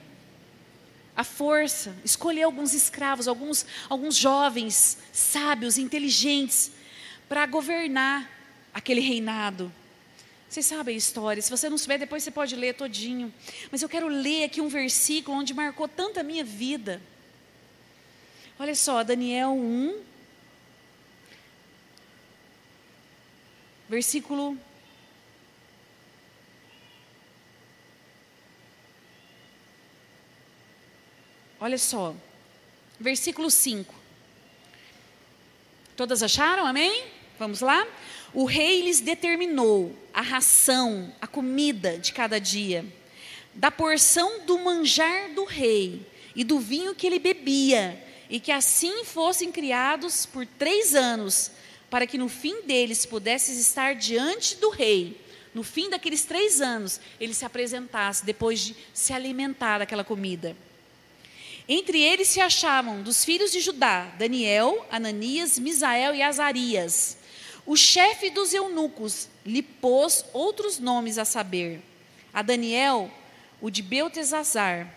[1.16, 6.70] a força, escolher alguns escravos, alguns, alguns jovens sábios, inteligentes,
[7.29, 8.31] para governar
[8.72, 9.72] aquele reinado.
[10.55, 13.34] Vocês sabem a história, se você não souber, depois você pode ler todinho.
[13.72, 17.02] Mas eu quero ler aqui um versículo onde marcou tanto a minha vida.
[18.57, 20.00] Olha só, Daniel 1,
[23.88, 24.57] versículo
[31.59, 32.14] Olha só,
[33.00, 33.92] versículo 5.
[35.96, 36.64] Todas acharam?
[36.64, 37.09] Amém?
[37.40, 37.84] Vamos lá?
[38.35, 42.85] O rei lhes determinou a ração, a comida de cada dia,
[43.55, 46.05] da porção do manjar do rei
[46.35, 51.53] e do vinho que ele bebia, e que assim fossem criados por três anos,
[51.89, 55.20] para que no fim deles pudesses estar diante do rei.
[55.55, 60.57] No fim daqueles três anos, ele se apresentasse depois de se alimentar daquela comida.
[61.68, 67.18] Entre eles se achavam dos filhos de Judá, Daniel, Ananias, Misael e Azarias.
[67.67, 71.81] O chefe dos eunucos lhe pôs outros nomes a saber:
[72.33, 73.11] a Daniel,
[73.61, 74.93] o de Beltesazar,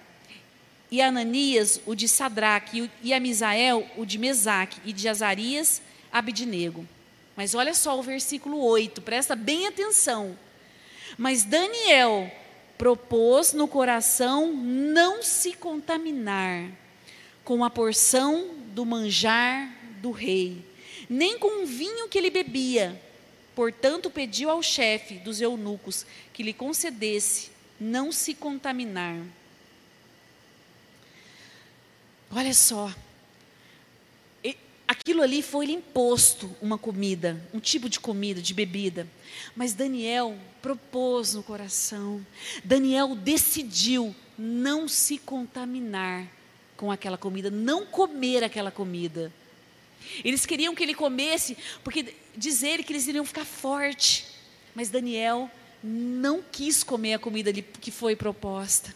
[0.91, 5.81] e a Ananias, o de Sadraque, e a Misael, o de Mesaque, e de Azarias,
[6.11, 6.85] Abidnego.
[7.35, 10.37] Mas olha só o versículo 8, presta bem atenção.
[11.17, 12.31] Mas Daniel
[12.77, 16.69] propôs no coração não se contaminar
[17.43, 20.63] com a porção do manjar do rei,
[21.09, 23.01] nem com o vinho que ele bebia.
[23.55, 27.49] Portanto, pediu ao chefe dos eunucos que lhe concedesse
[27.79, 29.19] não se contaminar.
[32.29, 32.93] Olha só,
[34.87, 39.07] aquilo ali foi-lhe imposto uma comida, um tipo de comida, de bebida.
[39.55, 42.25] Mas Daniel propôs no coração,
[42.63, 46.27] Daniel decidiu não se contaminar
[46.75, 49.31] com aquela comida, não comer aquela comida.
[50.23, 54.25] Eles queriam que ele comesse, porque diz ele que eles iriam ficar forte.
[54.73, 55.49] Mas Daniel
[55.83, 58.95] não quis comer a comida que foi proposta.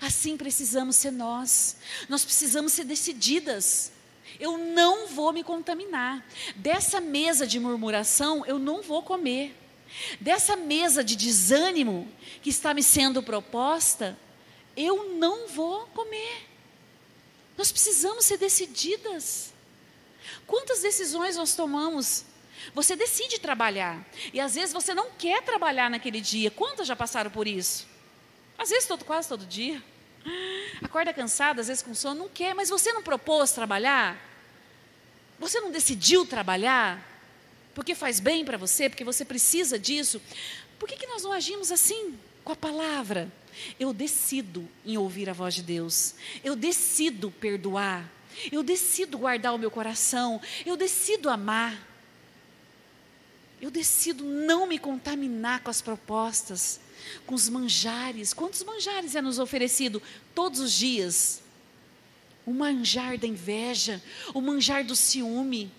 [0.00, 1.76] Assim precisamos ser nós.
[2.08, 3.92] Nós precisamos ser decididas.
[4.38, 6.26] Eu não vou me contaminar.
[6.56, 9.56] Dessa mesa de murmuração, eu não vou comer.
[10.20, 12.08] Dessa mesa de desânimo
[12.40, 14.18] que está me sendo proposta,
[14.76, 16.48] eu não vou comer.
[17.56, 19.51] Nós precisamos ser decididas.
[20.46, 22.24] Quantas decisões nós tomamos?
[22.74, 26.50] Você decide trabalhar e às vezes você não quer trabalhar naquele dia.
[26.50, 27.86] Quantas já passaram por isso?
[28.56, 29.82] Às vezes todo, quase todo dia.
[30.82, 34.16] Acorda cansada, às vezes com sono, não quer, mas você não propôs trabalhar?
[35.38, 37.08] Você não decidiu trabalhar?
[37.74, 40.22] Porque faz bem para você, porque você precisa disso.
[40.78, 43.32] Por que, que nós não agimos assim com a palavra?
[43.78, 46.14] Eu decido em ouvir a voz de Deus.
[46.44, 48.08] Eu decido perdoar.
[48.50, 50.40] Eu decido guardar o meu coração.
[50.64, 51.88] Eu decido amar.
[53.60, 56.80] Eu decido não me contaminar com as propostas,
[57.26, 58.32] com os manjares.
[58.32, 60.02] Quantos manjares é nos oferecido
[60.34, 61.42] todos os dias?
[62.44, 64.02] o manjar da inveja,
[64.34, 65.70] o manjar do ciúme.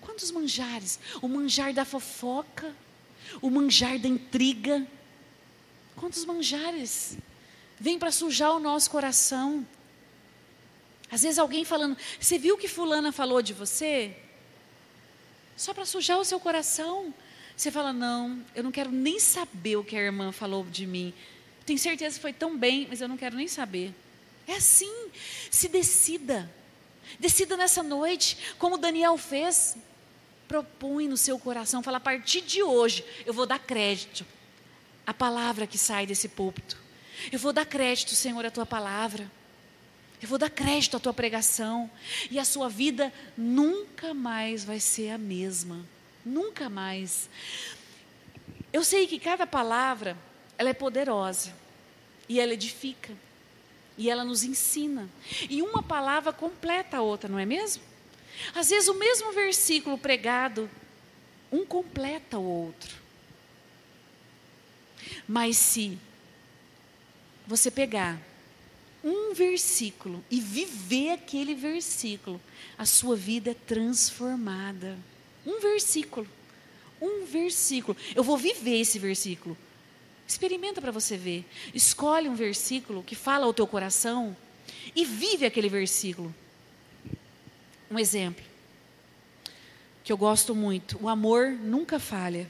[0.00, 0.98] Quantos manjares?
[1.22, 2.74] O manjar da fofoca,
[3.40, 4.86] o manjar da intriga.
[5.96, 7.16] Quantos manjares
[7.78, 9.66] vem para sujar o nosso coração?
[11.10, 14.14] Às vezes alguém falando, você viu que fulana falou de você?
[15.56, 17.12] Só para sujar o seu coração.
[17.56, 21.12] Você fala, não, eu não quero nem saber o que a irmã falou de mim.
[21.66, 23.92] Tenho certeza que foi tão bem, mas eu não quero nem saber.
[24.46, 25.08] É assim.
[25.50, 26.50] Se decida.
[27.18, 29.76] Decida nessa noite, como Daniel fez.
[30.46, 34.24] Propõe no seu coração, fala: a partir de hoje, eu vou dar crédito
[35.06, 36.78] à palavra que sai desse púlpito.
[37.30, 39.30] Eu vou dar crédito, Senhor, à tua palavra.
[40.20, 41.90] Eu vou dar crédito à tua pregação.
[42.30, 45.84] E a sua vida nunca mais vai ser a mesma.
[46.24, 47.28] Nunca mais.
[48.72, 50.16] Eu sei que cada palavra,
[50.56, 51.52] ela é poderosa.
[52.28, 53.12] E ela edifica.
[53.96, 55.08] E ela nos ensina.
[55.48, 57.82] E uma palavra completa a outra, não é mesmo?
[58.54, 60.70] Às vezes o mesmo versículo pregado,
[61.50, 62.96] um completa o outro.
[65.26, 65.98] Mas se
[67.46, 68.20] você pegar
[69.08, 72.40] um versículo e viver aquele versículo,
[72.76, 74.96] a sua vida é transformada.
[75.46, 76.28] Um versículo.
[77.00, 77.96] Um versículo.
[78.14, 79.56] Eu vou viver esse versículo.
[80.26, 81.44] Experimenta para você ver.
[81.72, 84.36] Escolhe um versículo que fala ao teu coração
[84.94, 86.34] e vive aquele versículo.
[87.90, 88.44] Um exemplo
[90.04, 92.46] que eu gosto muito: o amor nunca falha.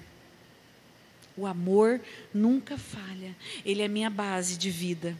[1.36, 2.00] O amor
[2.34, 3.36] nunca falha.
[3.64, 5.16] Ele é minha base de vida.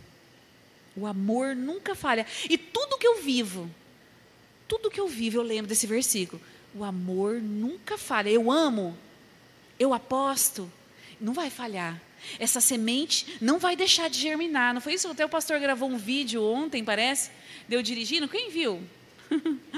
[0.99, 2.27] O amor nunca falha.
[2.49, 3.71] E tudo que eu vivo,
[4.67, 6.43] tudo que eu vivo, eu lembro desse versículo.
[6.75, 8.29] O amor nunca falha.
[8.29, 8.97] Eu amo,
[9.79, 10.71] eu aposto,
[11.21, 12.01] não vai falhar.
[12.39, 14.75] Essa semente não vai deixar de germinar.
[14.75, 15.09] Não foi isso?
[15.09, 17.31] Até o pastor gravou um vídeo ontem, parece,
[17.69, 18.29] deu dirigindo.
[18.29, 18.83] Quem viu?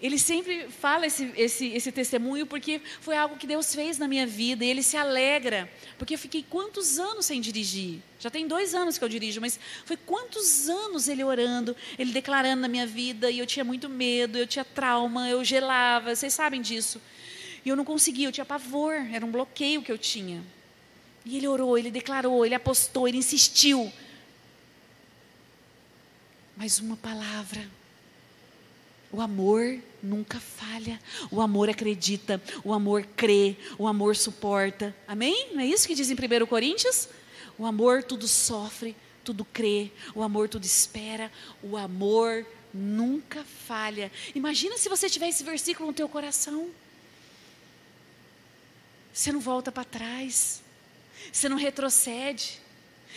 [0.00, 4.26] Ele sempre fala esse, esse, esse testemunho porque foi algo que Deus fez na minha
[4.26, 5.68] vida e ele se alegra.
[5.98, 7.98] Porque eu fiquei quantos anos sem dirigir?
[8.20, 12.62] Já tem dois anos que eu dirijo, mas foi quantos anos ele orando, ele declarando
[12.62, 16.62] na minha vida e eu tinha muito medo, eu tinha trauma, eu gelava, vocês sabem
[16.62, 17.00] disso.
[17.64, 20.44] E eu não conseguia, eu tinha pavor, era um bloqueio que eu tinha.
[21.24, 23.92] E ele orou, ele declarou, ele apostou, ele insistiu.
[26.56, 27.77] mais uma palavra.
[29.10, 31.00] O amor nunca falha.
[31.30, 32.42] O amor acredita.
[32.62, 33.56] O amor crê.
[33.78, 34.94] O amor suporta.
[35.06, 35.50] Amém?
[35.52, 37.08] Não é isso que diz em 1 Coríntios?
[37.58, 38.94] O amor tudo sofre,
[39.24, 39.90] tudo crê.
[40.14, 41.32] O amor tudo espera.
[41.62, 44.12] O amor nunca falha.
[44.34, 46.70] Imagina se você tiver esse versículo no teu coração.
[49.12, 50.62] Você não volta para trás.
[51.32, 52.60] Você não retrocede.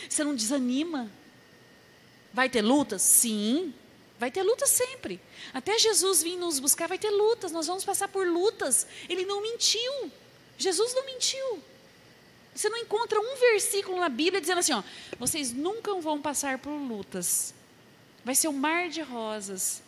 [0.08, 1.10] Você não desanima.
[2.32, 3.02] Vai ter lutas?
[3.02, 3.74] Sim.
[4.22, 5.20] Vai ter lutas sempre.
[5.52, 7.50] Até Jesus vir nos buscar, vai ter lutas.
[7.50, 8.86] Nós vamos passar por lutas.
[9.08, 10.12] Ele não mentiu.
[10.56, 11.60] Jesus não mentiu.
[12.54, 14.84] Você não encontra um versículo na Bíblia dizendo assim: ó,
[15.18, 17.52] vocês nunca vão passar por lutas.
[18.24, 19.82] Vai ser um mar de rosas.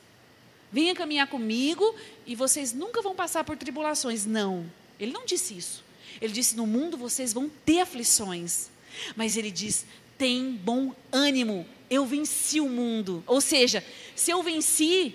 [0.72, 1.94] Venha caminhar comigo
[2.26, 4.26] e vocês nunca vão passar por tribulações.
[4.26, 4.68] Não.
[4.98, 5.84] Ele não disse isso.
[6.20, 8.68] Ele disse: no mundo vocês vão ter aflições.
[9.14, 9.86] Mas ele diz:
[10.16, 13.22] tem bom ânimo, eu venci o mundo.
[13.26, 13.84] Ou seja,
[14.14, 15.14] se eu venci,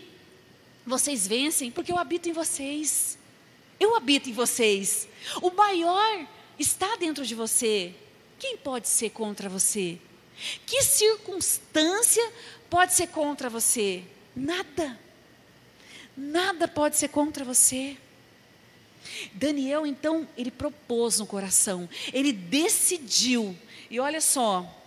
[0.85, 3.17] vocês vencem, porque eu habito em vocês.
[3.79, 5.07] Eu habito em vocês.
[5.41, 6.27] O maior
[6.57, 7.93] está dentro de você.
[8.37, 9.97] Quem pode ser contra você?
[10.65, 12.31] Que circunstância
[12.69, 14.03] pode ser contra você?
[14.35, 14.99] Nada.
[16.15, 17.97] Nada pode ser contra você.
[19.33, 23.57] Daniel, então, ele propôs no coração, ele decidiu.
[23.89, 24.78] E olha só,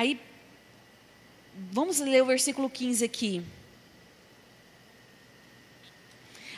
[0.00, 0.20] aí,
[1.72, 3.42] vamos ler o versículo 15 aqui.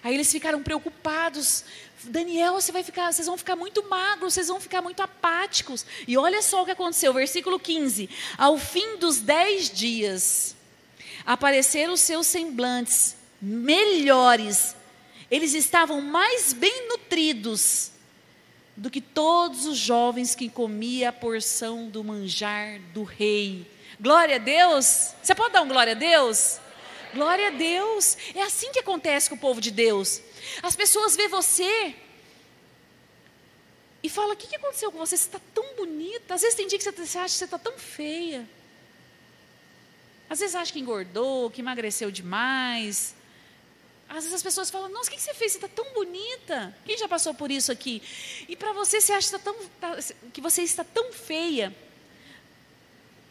[0.03, 1.65] Aí eles ficaram preocupados.
[2.05, 5.85] Daniel, você vai ficar, vocês vão ficar muito magros, vocês vão ficar muito apáticos.
[6.09, 8.09] E olha só o que aconteceu, versículo 15.
[8.39, 10.57] Ao fim dos dez dias,
[11.27, 14.75] apareceram seus semblantes melhores
[15.31, 17.93] eles estavam mais bem nutridos
[18.81, 23.71] do que todos os jovens que comiam a porção do manjar do rei.
[24.01, 25.13] Glória a Deus!
[25.23, 26.59] Você pode dar um glória a Deus?
[27.13, 28.17] Glória a Deus!
[28.35, 30.23] É assim que acontece com o povo de Deus.
[30.63, 31.95] As pessoas vê você
[34.03, 35.15] e fala: O que aconteceu com você?
[35.15, 36.33] Você está tão bonita.
[36.33, 38.49] Às vezes tem dia que você acha que você está tão feia.
[40.31, 43.15] Às vezes acha que engordou, que emagreceu demais.
[44.11, 45.53] Às vezes as pessoas falam, nossa, o que você fez?
[45.53, 46.77] Você está tão bonita.
[46.85, 48.03] Quem já passou por isso aqui?
[48.49, 49.99] E para você, você acha que, tá tá,
[50.33, 51.73] que você está tão feia.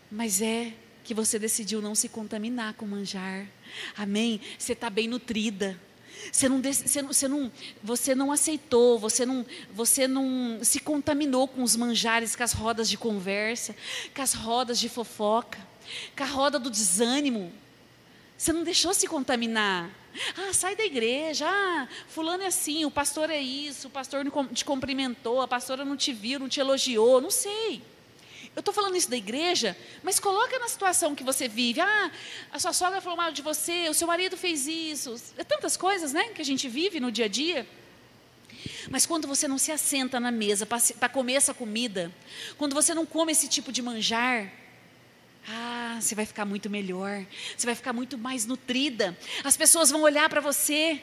[0.10, 0.74] Mas é
[1.04, 3.46] que você decidiu não se contaminar com manjar.
[3.98, 4.40] Amém?
[4.58, 5.78] Você está bem nutrida.
[6.32, 7.52] Você não, você, não, você, não,
[7.84, 12.90] você não aceitou, você não, você não se contaminou com os manjares, com as rodas
[12.90, 13.76] de conversa,
[14.16, 15.60] com as rodas de fofoca,
[16.16, 17.52] com a roda do desânimo.
[18.38, 19.99] Você não deixou se contaminar.
[20.38, 21.46] Ah, sai da igreja.
[21.48, 25.86] Ah, fulano é assim, o pastor é isso, o pastor não te cumprimentou, a pastora
[25.86, 27.82] não te viu, não te elogiou, não sei.
[28.56, 31.80] Eu estou falando isso da igreja, mas coloca na situação que você vive.
[31.80, 32.12] Ah,
[32.52, 35.16] a sua sogra falou mal de você, o seu marido fez isso.
[35.38, 37.66] É tantas coisas, né, que a gente vive no dia a dia.
[38.90, 42.12] Mas quando você não se assenta na mesa para comer essa comida,
[42.58, 44.52] quando você não come esse tipo de manjar,
[45.52, 47.26] ah, você vai ficar muito melhor,
[47.58, 49.18] você vai ficar muito mais nutrida.
[49.44, 51.02] As pessoas vão olhar para você.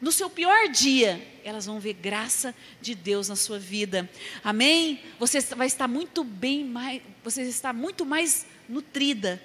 [0.00, 4.08] No seu pior dia, elas vão ver graça de Deus na sua vida.
[4.42, 5.00] Amém?
[5.18, 9.42] Você vai estar muito bem mais, você está muito mais nutrida,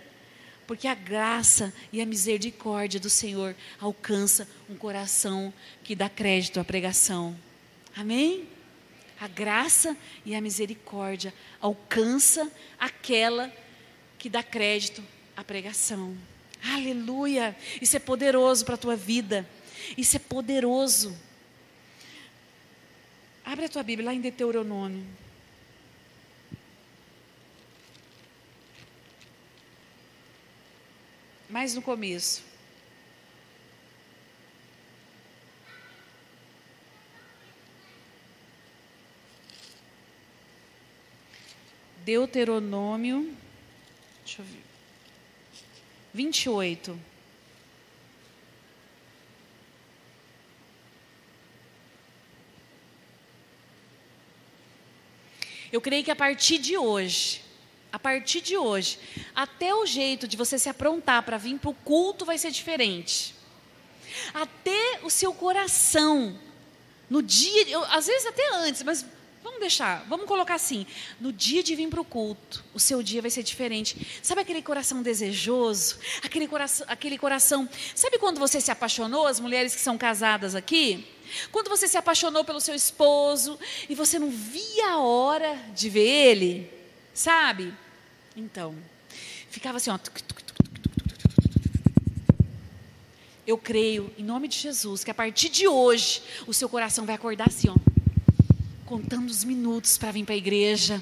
[0.67, 6.63] porque a graça e a misericórdia do Senhor alcança um coração que dá crédito à
[6.63, 7.35] pregação.
[7.95, 8.47] Amém?
[9.19, 13.68] A graça e a misericórdia alcança aquela que
[14.28, 15.01] dá crédito
[15.38, 16.17] à pregação.
[16.61, 17.55] Aleluia!
[17.82, 19.47] Isso é poderoso para a tua vida.
[19.97, 21.17] Isso é poderoso.
[23.45, 25.05] Abre a tua Bíblia lá em Deuteronômio.
[31.49, 32.43] Mais no começo.
[42.05, 43.36] Deuteronômio
[44.30, 44.63] Deixa eu ver.
[46.13, 46.99] 28.
[55.71, 57.41] Eu creio que a partir de hoje,
[57.91, 58.99] a partir de hoje,
[59.34, 63.34] até o jeito de você se aprontar para vir para o culto vai ser diferente.
[64.32, 66.39] Até o seu coração,
[67.09, 69.03] no dia, eu, às vezes até antes, mas
[69.60, 70.88] Vamos deixar, vamos colocar assim:
[71.20, 74.07] no dia de vir para o culto, o seu dia vai ser diferente.
[74.24, 75.99] Sabe aquele coração desejoso?
[76.24, 77.68] Aquele coração, aquele coração.
[77.93, 81.05] Sabe quando você se apaixonou, as mulheres que são casadas aqui?
[81.51, 86.07] Quando você se apaixonou pelo seu esposo e você não via a hora de ver
[86.07, 86.74] ele?
[87.14, 87.74] Sabe?
[88.38, 88.74] Então,
[89.49, 89.97] ficava assim, ó.
[89.97, 90.60] Tuc, tuc, tuc,
[93.45, 97.16] eu creio, em nome de Jesus, que a partir de hoje, o seu coração vai
[97.16, 97.76] acordar assim, ó,
[98.89, 100.99] contando os minutos para vir para a igreja,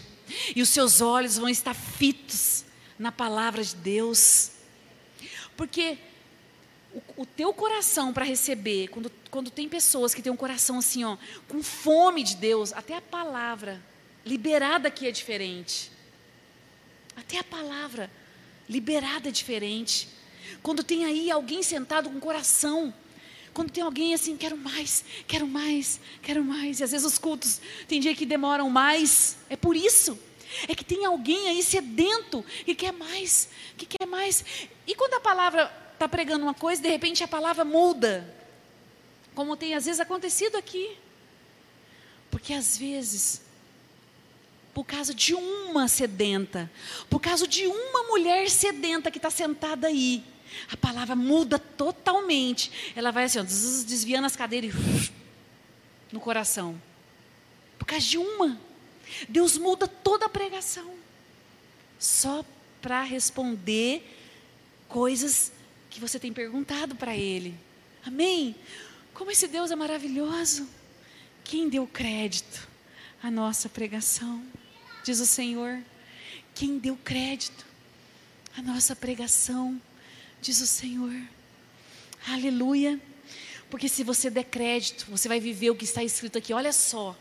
[0.54, 2.66] e os seus olhos vão estar fitos
[3.00, 4.52] na palavra de Deus,
[5.56, 5.98] porque
[6.94, 11.06] o, o teu coração para receber, quando, quando tem pessoas que têm um coração assim,
[11.06, 11.16] ó,
[11.48, 13.82] com fome de Deus, até a palavra
[14.26, 15.90] liberada aqui é diferente.
[17.16, 18.12] Até a palavra
[18.68, 20.10] liberada é diferente.
[20.62, 22.94] Quando tem aí alguém sentado com o coração,
[23.58, 26.80] quando tem alguém assim, quero mais, quero mais, quero mais.
[26.80, 29.36] E às vezes os cultos tem dia que demoram mais.
[29.50, 30.16] É por isso.
[30.68, 34.46] É que tem alguém aí sedento que quer mais, que quer mais.
[34.86, 38.32] E quando a palavra está pregando uma coisa, de repente a palavra muda.
[39.34, 40.96] Como tem às vezes acontecido aqui.
[42.30, 43.42] Porque às vezes
[44.72, 46.72] por causa de uma sedenta,
[47.10, 50.24] por causa de uma mulher sedenta que está sentada aí.
[50.72, 52.94] A palavra muda totalmente.
[52.96, 54.74] Ela vai assim, ó, desviando as cadeiras
[56.12, 56.82] no coração.
[57.78, 58.60] Por causa de uma.
[59.30, 60.94] Deus muda toda a pregação.
[62.00, 62.46] Só
[62.82, 64.04] para responder
[64.88, 65.52] coisas
[65.90, 67.56] que você tem perguntado para Ele.
[68.06, 68.56] Amém?
[69.14, 70.68] Como esse Deus é maravilhoso.
[71.44, 72.68] Quem deu crédito
[73.22, 74.44] à nossa pregação?
[75.04, 75.82] diz o Senhor.
[76.54, 77.66] Quem deu crédito
[78.58, 79.82] à nossa pregação,
[80.48, 81.14] diz o Senhor.
[82.26, 83.00] Aleluia.
[83.70, 86.54] Porque se você der crédito, você vai viver o que está escrito aqui.
[86.54, 87.16] Olha só.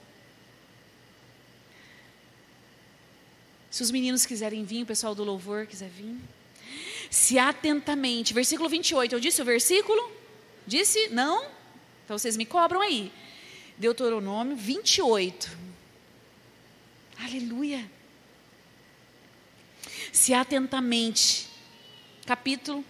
[3.68, 6.16] Se os meninos quiserem vir, o pessoal do louvor quiser vir.
[7.10, 10.12] Se atentamente, versículo 28, eu disse o versículo?
[10.64, 11.08] Disse?
[11.08, 11.44] Não?
[12.04, 13.12] Então vocês me cobram aí.
[13.76, 15.50] Deuteronômio 28.
[17.18, 17.90] Aleluia.
[20.12, 21.48] Se atentamente,
[22.24, 22.84] capítulo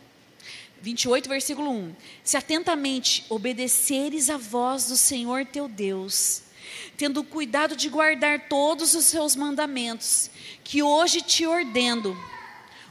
[0.87, 1.97] 28, versículo 1.
[2.23, 6.43] Se atentamente obedeceres a voz do Senhor teu Deus,
[6.97, 10.31] tendo cuidado de guardar todos os seus mandamentos,
[10.63, 12.17] que hoje te ordeno,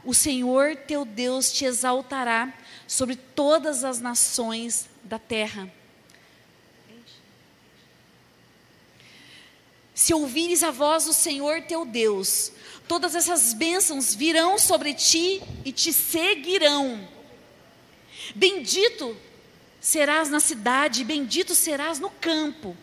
[0.04, 2.52] o Senhor teu Deus te exaltará
[2.86, 5.72] sobre todas as nações da terra
[9.94, 12.52] Se ouvires a voz do Senhor teu Deus,
[12.86, 17.15] todas essas bênçãos virão sobre ti e te seguirão.
[18.34, 19.16] Bendito
[19.80, 22.76] serás na cidade, bendito serás no campo.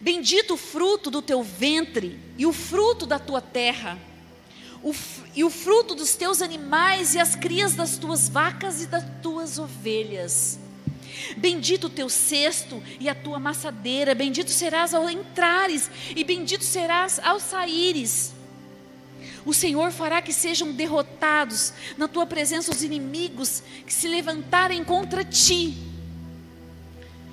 [0.00, 3.98] Bendito o fruto do teu ventre e o fruto da tua terra,
[4.82, 4.92] o,
[5.34, 9.58] e o fruto dos teus animais e as crias das tuas vacas e das tuas
[9.58, 10.58] ovelhas.
[11.36, 17.20] Bendito o teu cesto e a tua maçadeira, bendito serás ao entrares e bendito serás
[17.20, 18.34] ao saíres.
[19.44, 25.24] O Senhor fará que sejam derrotados na tua presença os inimigos que se levantarem contra
[25.24, 25.76] ti.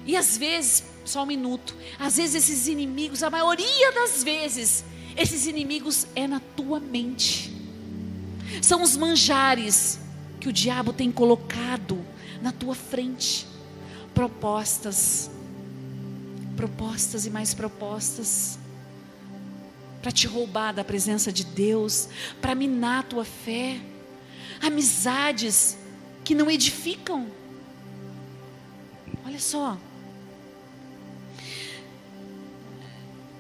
[0.05, 4.83] E às vezes, só um minuto, às vezes esses inimigos, a maioria das vezes,
[5.15, 7.55] esses inimigos é na tua mente.
[8.61, 9.99] São os manjares
[10.39, 12.03] que o diabo tem colocado
[12.41, 13.45] na tua frente
[14.13, 15.29] propostas,
[16.55, 18.57] propostas e mais propostas,
[20.01, 22.09] para te roubar da presença de Deus,
[22.41, 23.79] para minar a tua fé,
[24.61, 25.77] amizades
[26.23, 27.27] que não edificam.
[29.25, 29.77] Olha só,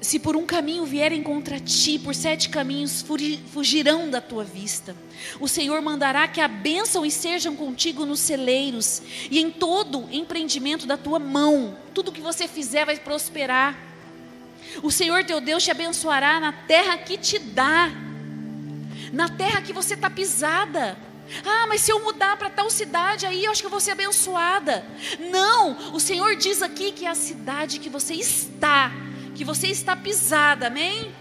[0.09, 3.05] Se por um caminho vierem contra ti, por sete caminhos
[3.51, 4.95] fugirão da tua vista.
[5.39, 10.97] O Senhor mandará que a bênção estejam contigo nos celeiros e em todo empreendimento da
[10.97, 11.77] tua mão.
[11.93, 13.88] Tudo que você fizer vai prosperar.
[14.81, 17.91] O Senhor teu Deus te abençoará na terra que te dá,
[19.11, 20.97] na terra que você está pisada.
[21.45, 23.91] Ah, mas se eu mudar para tal cidade, aí eu acho que eu vou ser
[23.91, 24.83] abençoada.
[25.31, 28.91] Não, o Senhor diz aqui que é a cidade que você está
[29.39, 31.15] que você está pisada, amém?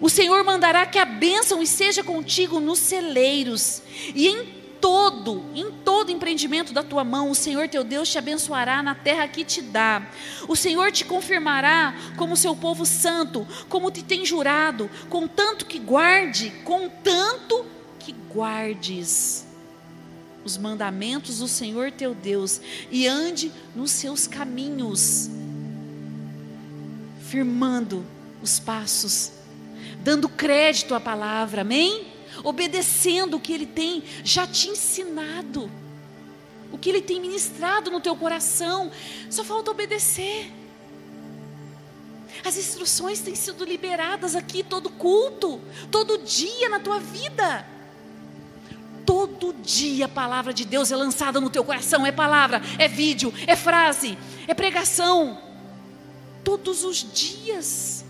[0.00, 3.82] O Senhor mandará que a bênção esteja contigo nos celeiros
[4.14, 8.82] e em todo, em todo empreendimento da tua mão, o Senhor teu Deus te abençoará
[8.82, 10.04] na terra que te dá.
[10.48, 16.52] O Senhor te confirmará como seu povo santo, como te tem jurado, contanto que guarde,
[16.64, 17.64] contanto
[18.00, 19.46] que guardes
[20.44, 22.60] os mandamentos do Senhor teu Deus
[22.90, 25.30] e ande nos seus caminhos
[27.28, 28.04] firmando
[28.42, 29.30] os passos,
[30.00, 32.11] dando crédito à palavra, amém?
[32.44, 35.70] Obedecendo o que Ele tem já te ensinado,
[36.70, 38.90] o que Ele tem ministrado no teu coração,
[39.30, 40.50] só falta obedecer.
[42.44, 47.66] As instruções têm sido liberadas aqui todo culto, todo dia na tua vida.
[49.04, 53.32] Todo dia a palavra de Deus é lançada no teu coração, é palavra, é vídeo,
[53.46, 54.16] é frase,
[54.46, 55.40] é pregação.
[56.42, 58.04] Todos os dias.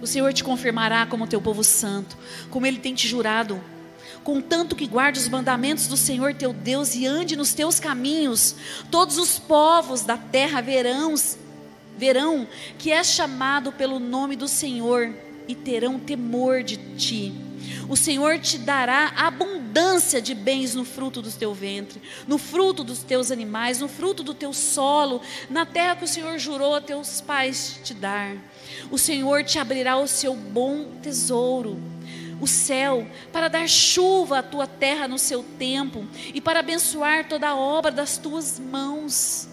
[0.00, 2.16] O Senhor te confirmará como teu povo santo,
[2.50, 3.60] como ele tem te jurado.
[4.24, 8.54] Contanto que guarde os mandamentos do Senhor teu Deus e ande nos teus caminhos,
[8.90, 11.14] todos os povos da terra verão,
[11.96, 12.46] verão
[12.78, 15.14] que é chamado pelo nome do Senhor
[15.48, 17.49] e terão temor de ti.
[17.88, 23.00] O Senhor te dará abundância de bens no fruto do teu ventre, no fruto dos
[23.00, 27.20] teus animais, no fruto do teu solo, na terra que o Senhor jurou a teus
[27.20, 28.36] pais te dar.
[28.90, 31.78] O Senhor te abrirá o seu bom tesouro,
[32.40, 37.48] o céu, para dar chuva à tua terra no seu tempo e para abençoar toda
[37.48, 39.49] a obra das tuas mãos.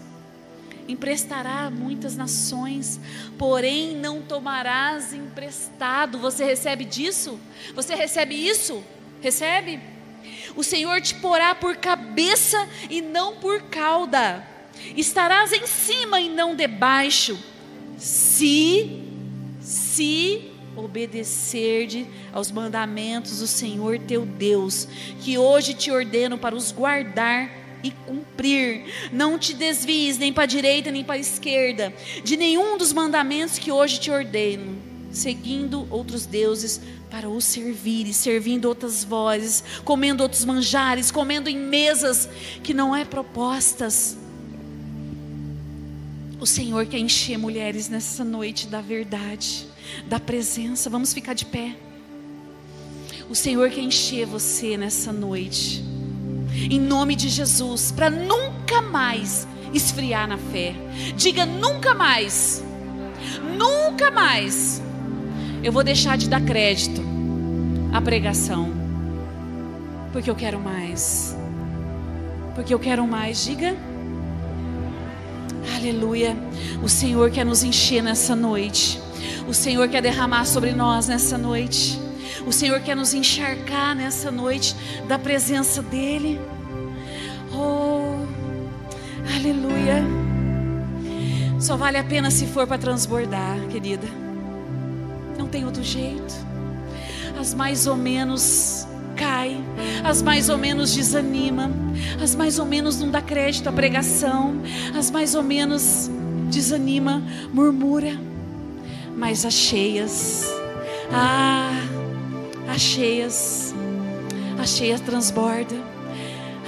[0.88, 2.98] Emprestará a muitas nações,
[3.36, 6.18] porém não tomarás emprestado.
[6.18, 7.38] Você recebe disso?
[7.74, 8.82] Você recebe isso?
[9.20, 9.78] Recebe?
[10.56, 14.42] O Senhor te porá por cabeça e não por cauda.
[14.96, 17.38] Estarás em cima e não debaixo.
[17.98, 19.04] Se
[19.60, 24.88] se obedecer aos mandamentos do Senhor teu Deus,
[25.20, 27.50] que hoje te ordeno para os guardar
[27.82, 28.84] e cumprir.
[29.12, 31.92] Não te desvies nem para a direita nem para a esquerda
[32.24, 34.76] de nenhum dos mandamentos que hoje te ordeno,
[35.10, 42.28] seguindo outros deuses para os e servindo outras vozes, comendo outros manjares, comendo em mesas
[42.62, 44.16] que não é propostas
[46.40, 49.66] o Senhor quer encher mulheres nessa noite da verdade,
[50.06, 50.88] da presença.
[50.88, 51.76] Vamos ficar de pé.
[53.28, 55.84] O Senhor quer encher você nessa noite,
[56.70, 60.74] em nome de Jesus, para nunca mais esfriar na fé.
[61.16, 62.64] Diga nunca mais,
[63.56, 64.82] nunca mais.
[65.62, 67.02] Eu vou deixar de dar crédito
[67.92, 68.72] à pregação,
[70.12, 71.36] porque eu quero mais.
[72.54, 73.44] Porque eu quero mais.
[73.44, 73.76] Diga.
[75.76, 76.36] Aleluia.
[76.82, 79.00] O Senhor quer nos encher nessa noite.
[79.46, 82.07] O Senhor quer derramar sobre nós nessa noite.
[82.48, 84.74] O Senhor quer nos encharcar nessa noite
[85.06, 86.40] da presença dEle.
[87.52, 88.24] Oh,
[89.36, 90.02] aleluia.
[91.60, 94.08] Só vale a pena se for para transbordar, querida.
[95.36, 96.34] Não tem outro jeito.
[97.38, 99.62] As mais ou menos cai,
[100.02, 101.70] as mais ou menos desanima,
[102.22, 104.54] as mais ou menos não dá crédito à pregação,
[104.96, 106.10] as mais ou menos
[106.48, 107.22] desanima,
[107.52, 108.18] murmura,
[109.14, 110.46] mas as cheias,
[111.12, 111.97] ah,
[112.68, 113.74] as cheias,
[114.60, 115.74] as cheias transborda,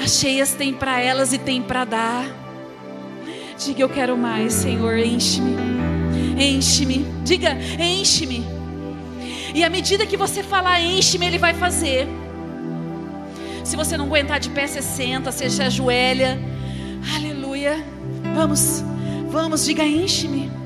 [0.03, 2.25] as cheias tem para elas e tem para dar.
[3.59, 5.55] Diga eu quero mais, Senhor, enche-me,
[6.43, 8.45] enche-me, diga enche-me.
[9.55, 12.09] E à medida que você falar enche-me, Ele vai fazer.
[13.63, 16.39] Se você não aguentar de pé, você senta, você se ajoelha.
[17.15, 17.85] Aleluia.
[18.35, 18.83] Vamos,
[19.29, 20.60] vamos, diga enche-me.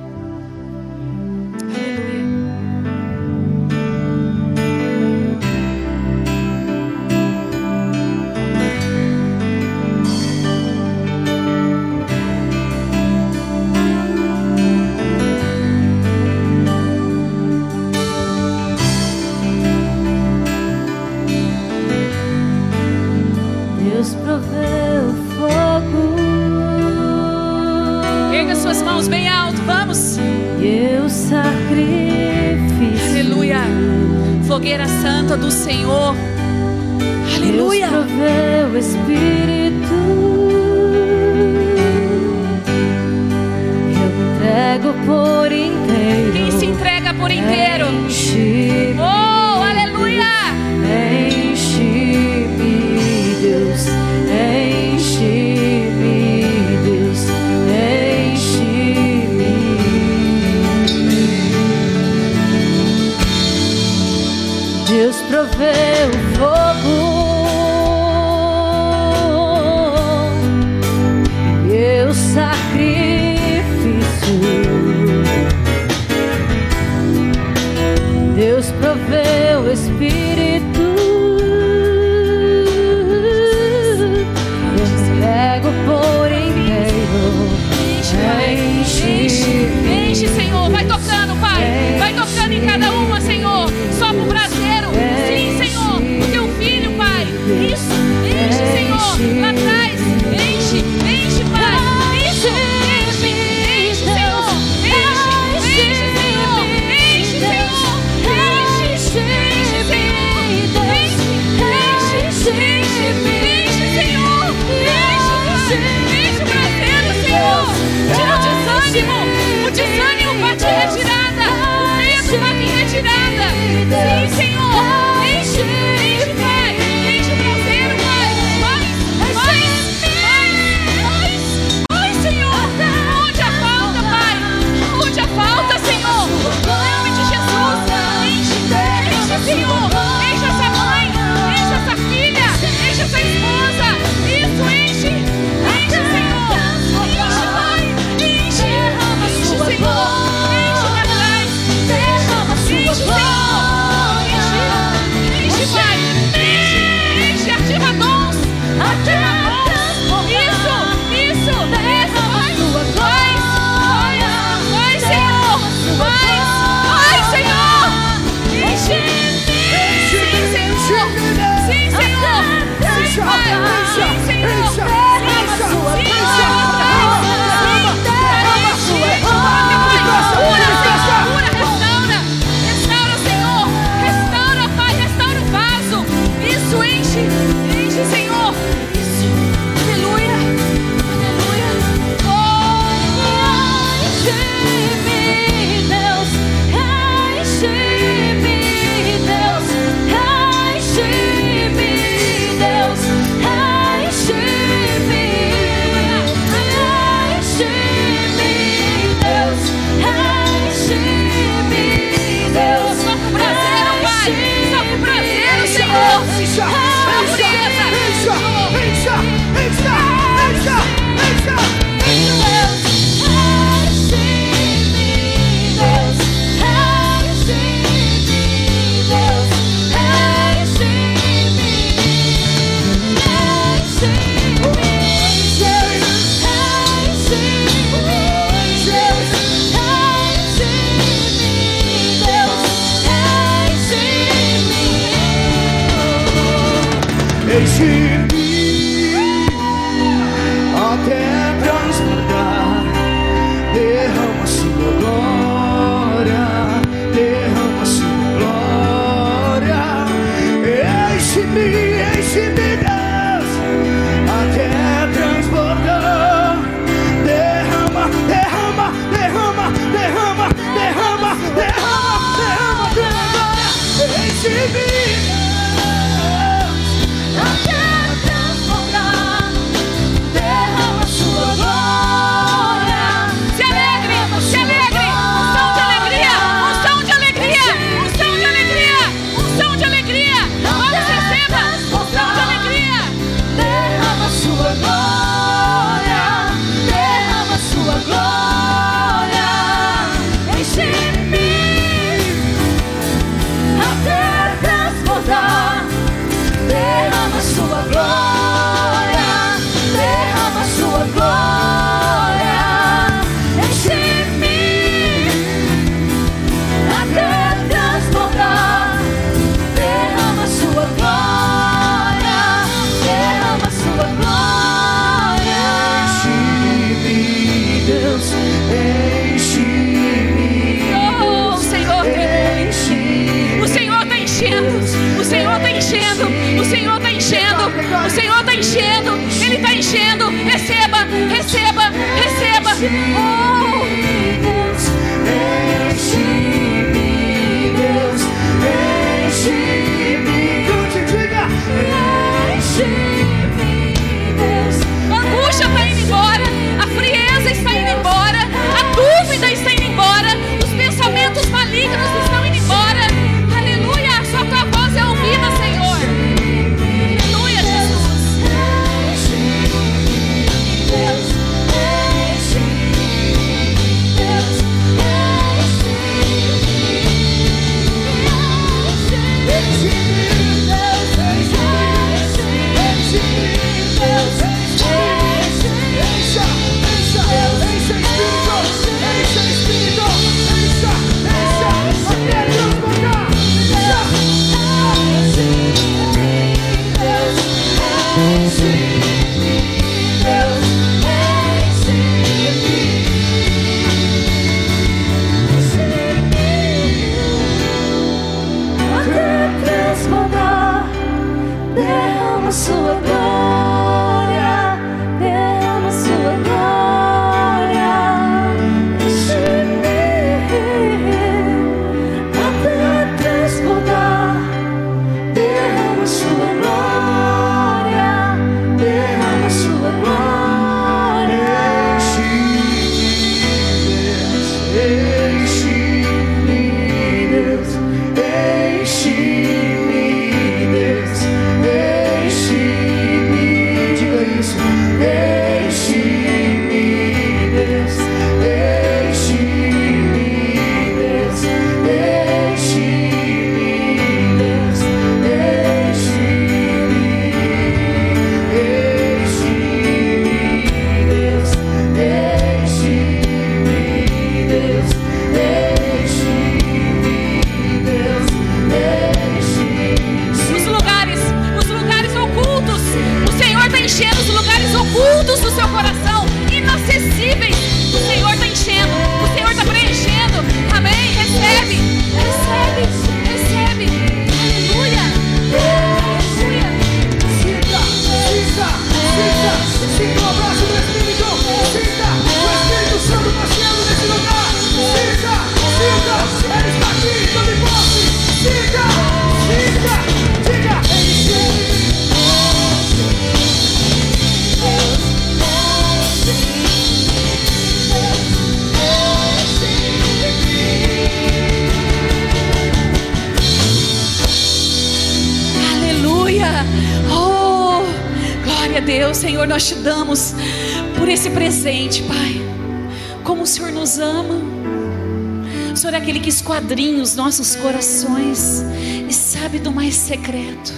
[527.34, 528.62] Nossos corações
[529.08, 530.72] e sabe do mais secreto.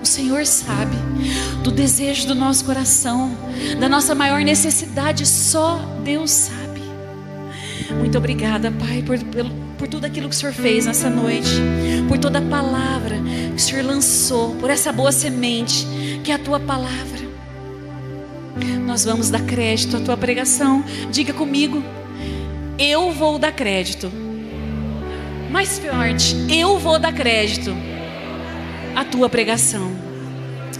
[0.00, 0.94] O Senhor sabe
[1.64, 3.36] do desejo do nosso coração,
[3.80, 6.80] da nossa maior necessidade, só Deus sabe.
[7.98, 9.18] Muito obrigada, Pai, por,
[9.76, 11.50] por tudo aquilo que o Senhor fez nessa noite,
[12.06, 13.16] por toda a palavra
[13.56, 15.84] que o Senhor lançou, por essa boa semente
[16.22, 17.26] que é a tua palavra.
[18.86, 20.84] Nós vamos dar crédito à tua pregação.
[21.10, 21.82] Diga comigo,
[22.78, 24.27] eu vou dar crédito.
[25.50, 27.74] Mais forte, eu vou dar crédito
[28.94, 29.90] à tua pregação.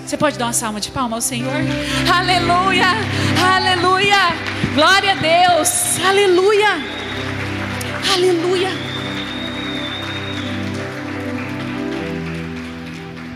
[0.04, 1.52] Você pode dar uma salva de palma ao Senhor?
[2.12, 2.86] Aleluia!
[3.42, 4.16] Aleluia!
[4.74, 5.98] Glória a Deus!
[6.04, 6.68] Aleluia!
[8.12, 8.70] Aleluia!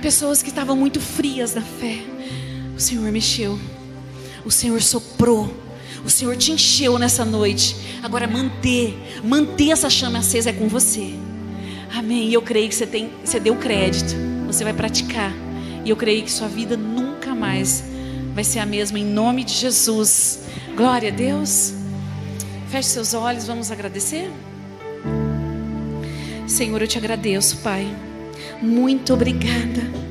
[0.03, 1.99] Pessoas que estavam muito frias na fé,
[2.77, 3.59] o Senhor mexeu,
[4.45, 5.55] o Senhor soprou,
[6.05, 7.77] o Senhor te encheu nessa noite.
[8.03, 11.15] Agora manter, manter essa chama acesa é com você.
[11.95, 12.29] Amém.
[12.29, 14.15] E eu creio que você tem, você deu crédito.
[14.47, 15.33] Você vai praticar.
[15.85, 17.85] E eu creio que sua vida nunca mais
[18.35, 20.41] vai ser a mesma em nome de Jesus.
[20.77, 21.75] Glória a Deus.
[22.69, 24.31] Feche seus olhos, vamos agradecer.
[26.47, 27.87] Senhor, eu te agradeço, Pai.
[28.61, 30.02] Muito obrigada.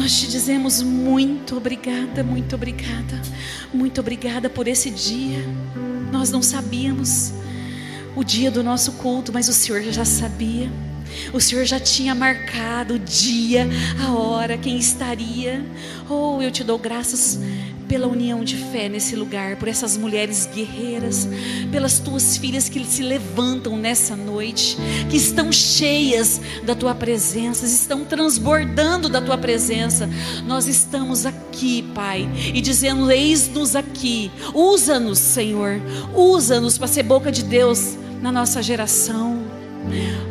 [0.00, 3.20] Nós te dizemos muito obrigada, muito obrigada,
[3.70, 5.44] muito obrigada por esse dia.
[6.10, 7.34] Nós não sabíamos
[8.16, 10.72] o dia do nosso culto, mas o Senhor já sabia.
[11.34, 13.68] O Senhor já tinha marcado o dia,
[14.02, 15.62] a hora, quem estaria.
[16.08, 17.38] Oh, eu te dou graças
[17.90, 21.28] pela união de fé nesse lugar, por essas mulheres guerreiras,
[21.72, 24.76] pelas tuas filhas que se levantam nessa noite,
[25.10, 30.08] que estão cheias da tua presença, estão transbordando da tua presença.
[30.46, 35.82] Nós estamos aqui, Pai, e dizendo: Eis-nos aqui, usa-nos, Senhor,
[36.14, 39.49] usa-nos para ser boca de Deus na nossa geração.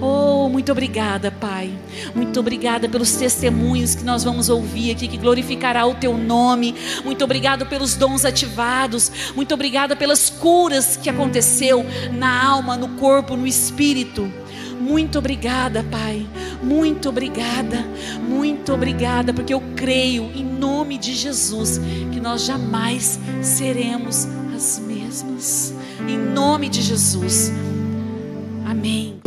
[0.02, 1.72] Oh, muito obrigada, Pai.
[2.16, 6.76] Muito obrigada pelos testemunhos que nós vamos ouvir aqui, que glorificará o Teu nome.
[7.04, 9.12] Muito obrigado pelos dons ativados.
[9.36, 14.32] Muito obrigada pelas curas que aconteceu na alma, no corpo, no espírito.
[14.80, 16.26] Muito obrigada, Pai.
[16.64, 17.86] Muito obrigada.
[18.28, 21.80] Muito obrigada, porque eu creio em nome de Jesus
[22.12, 25.74] que nós jamais seremos as mesmas.
[26.08, 27.52] Em nome de Jesus.
[28.66, 29.20] Amém.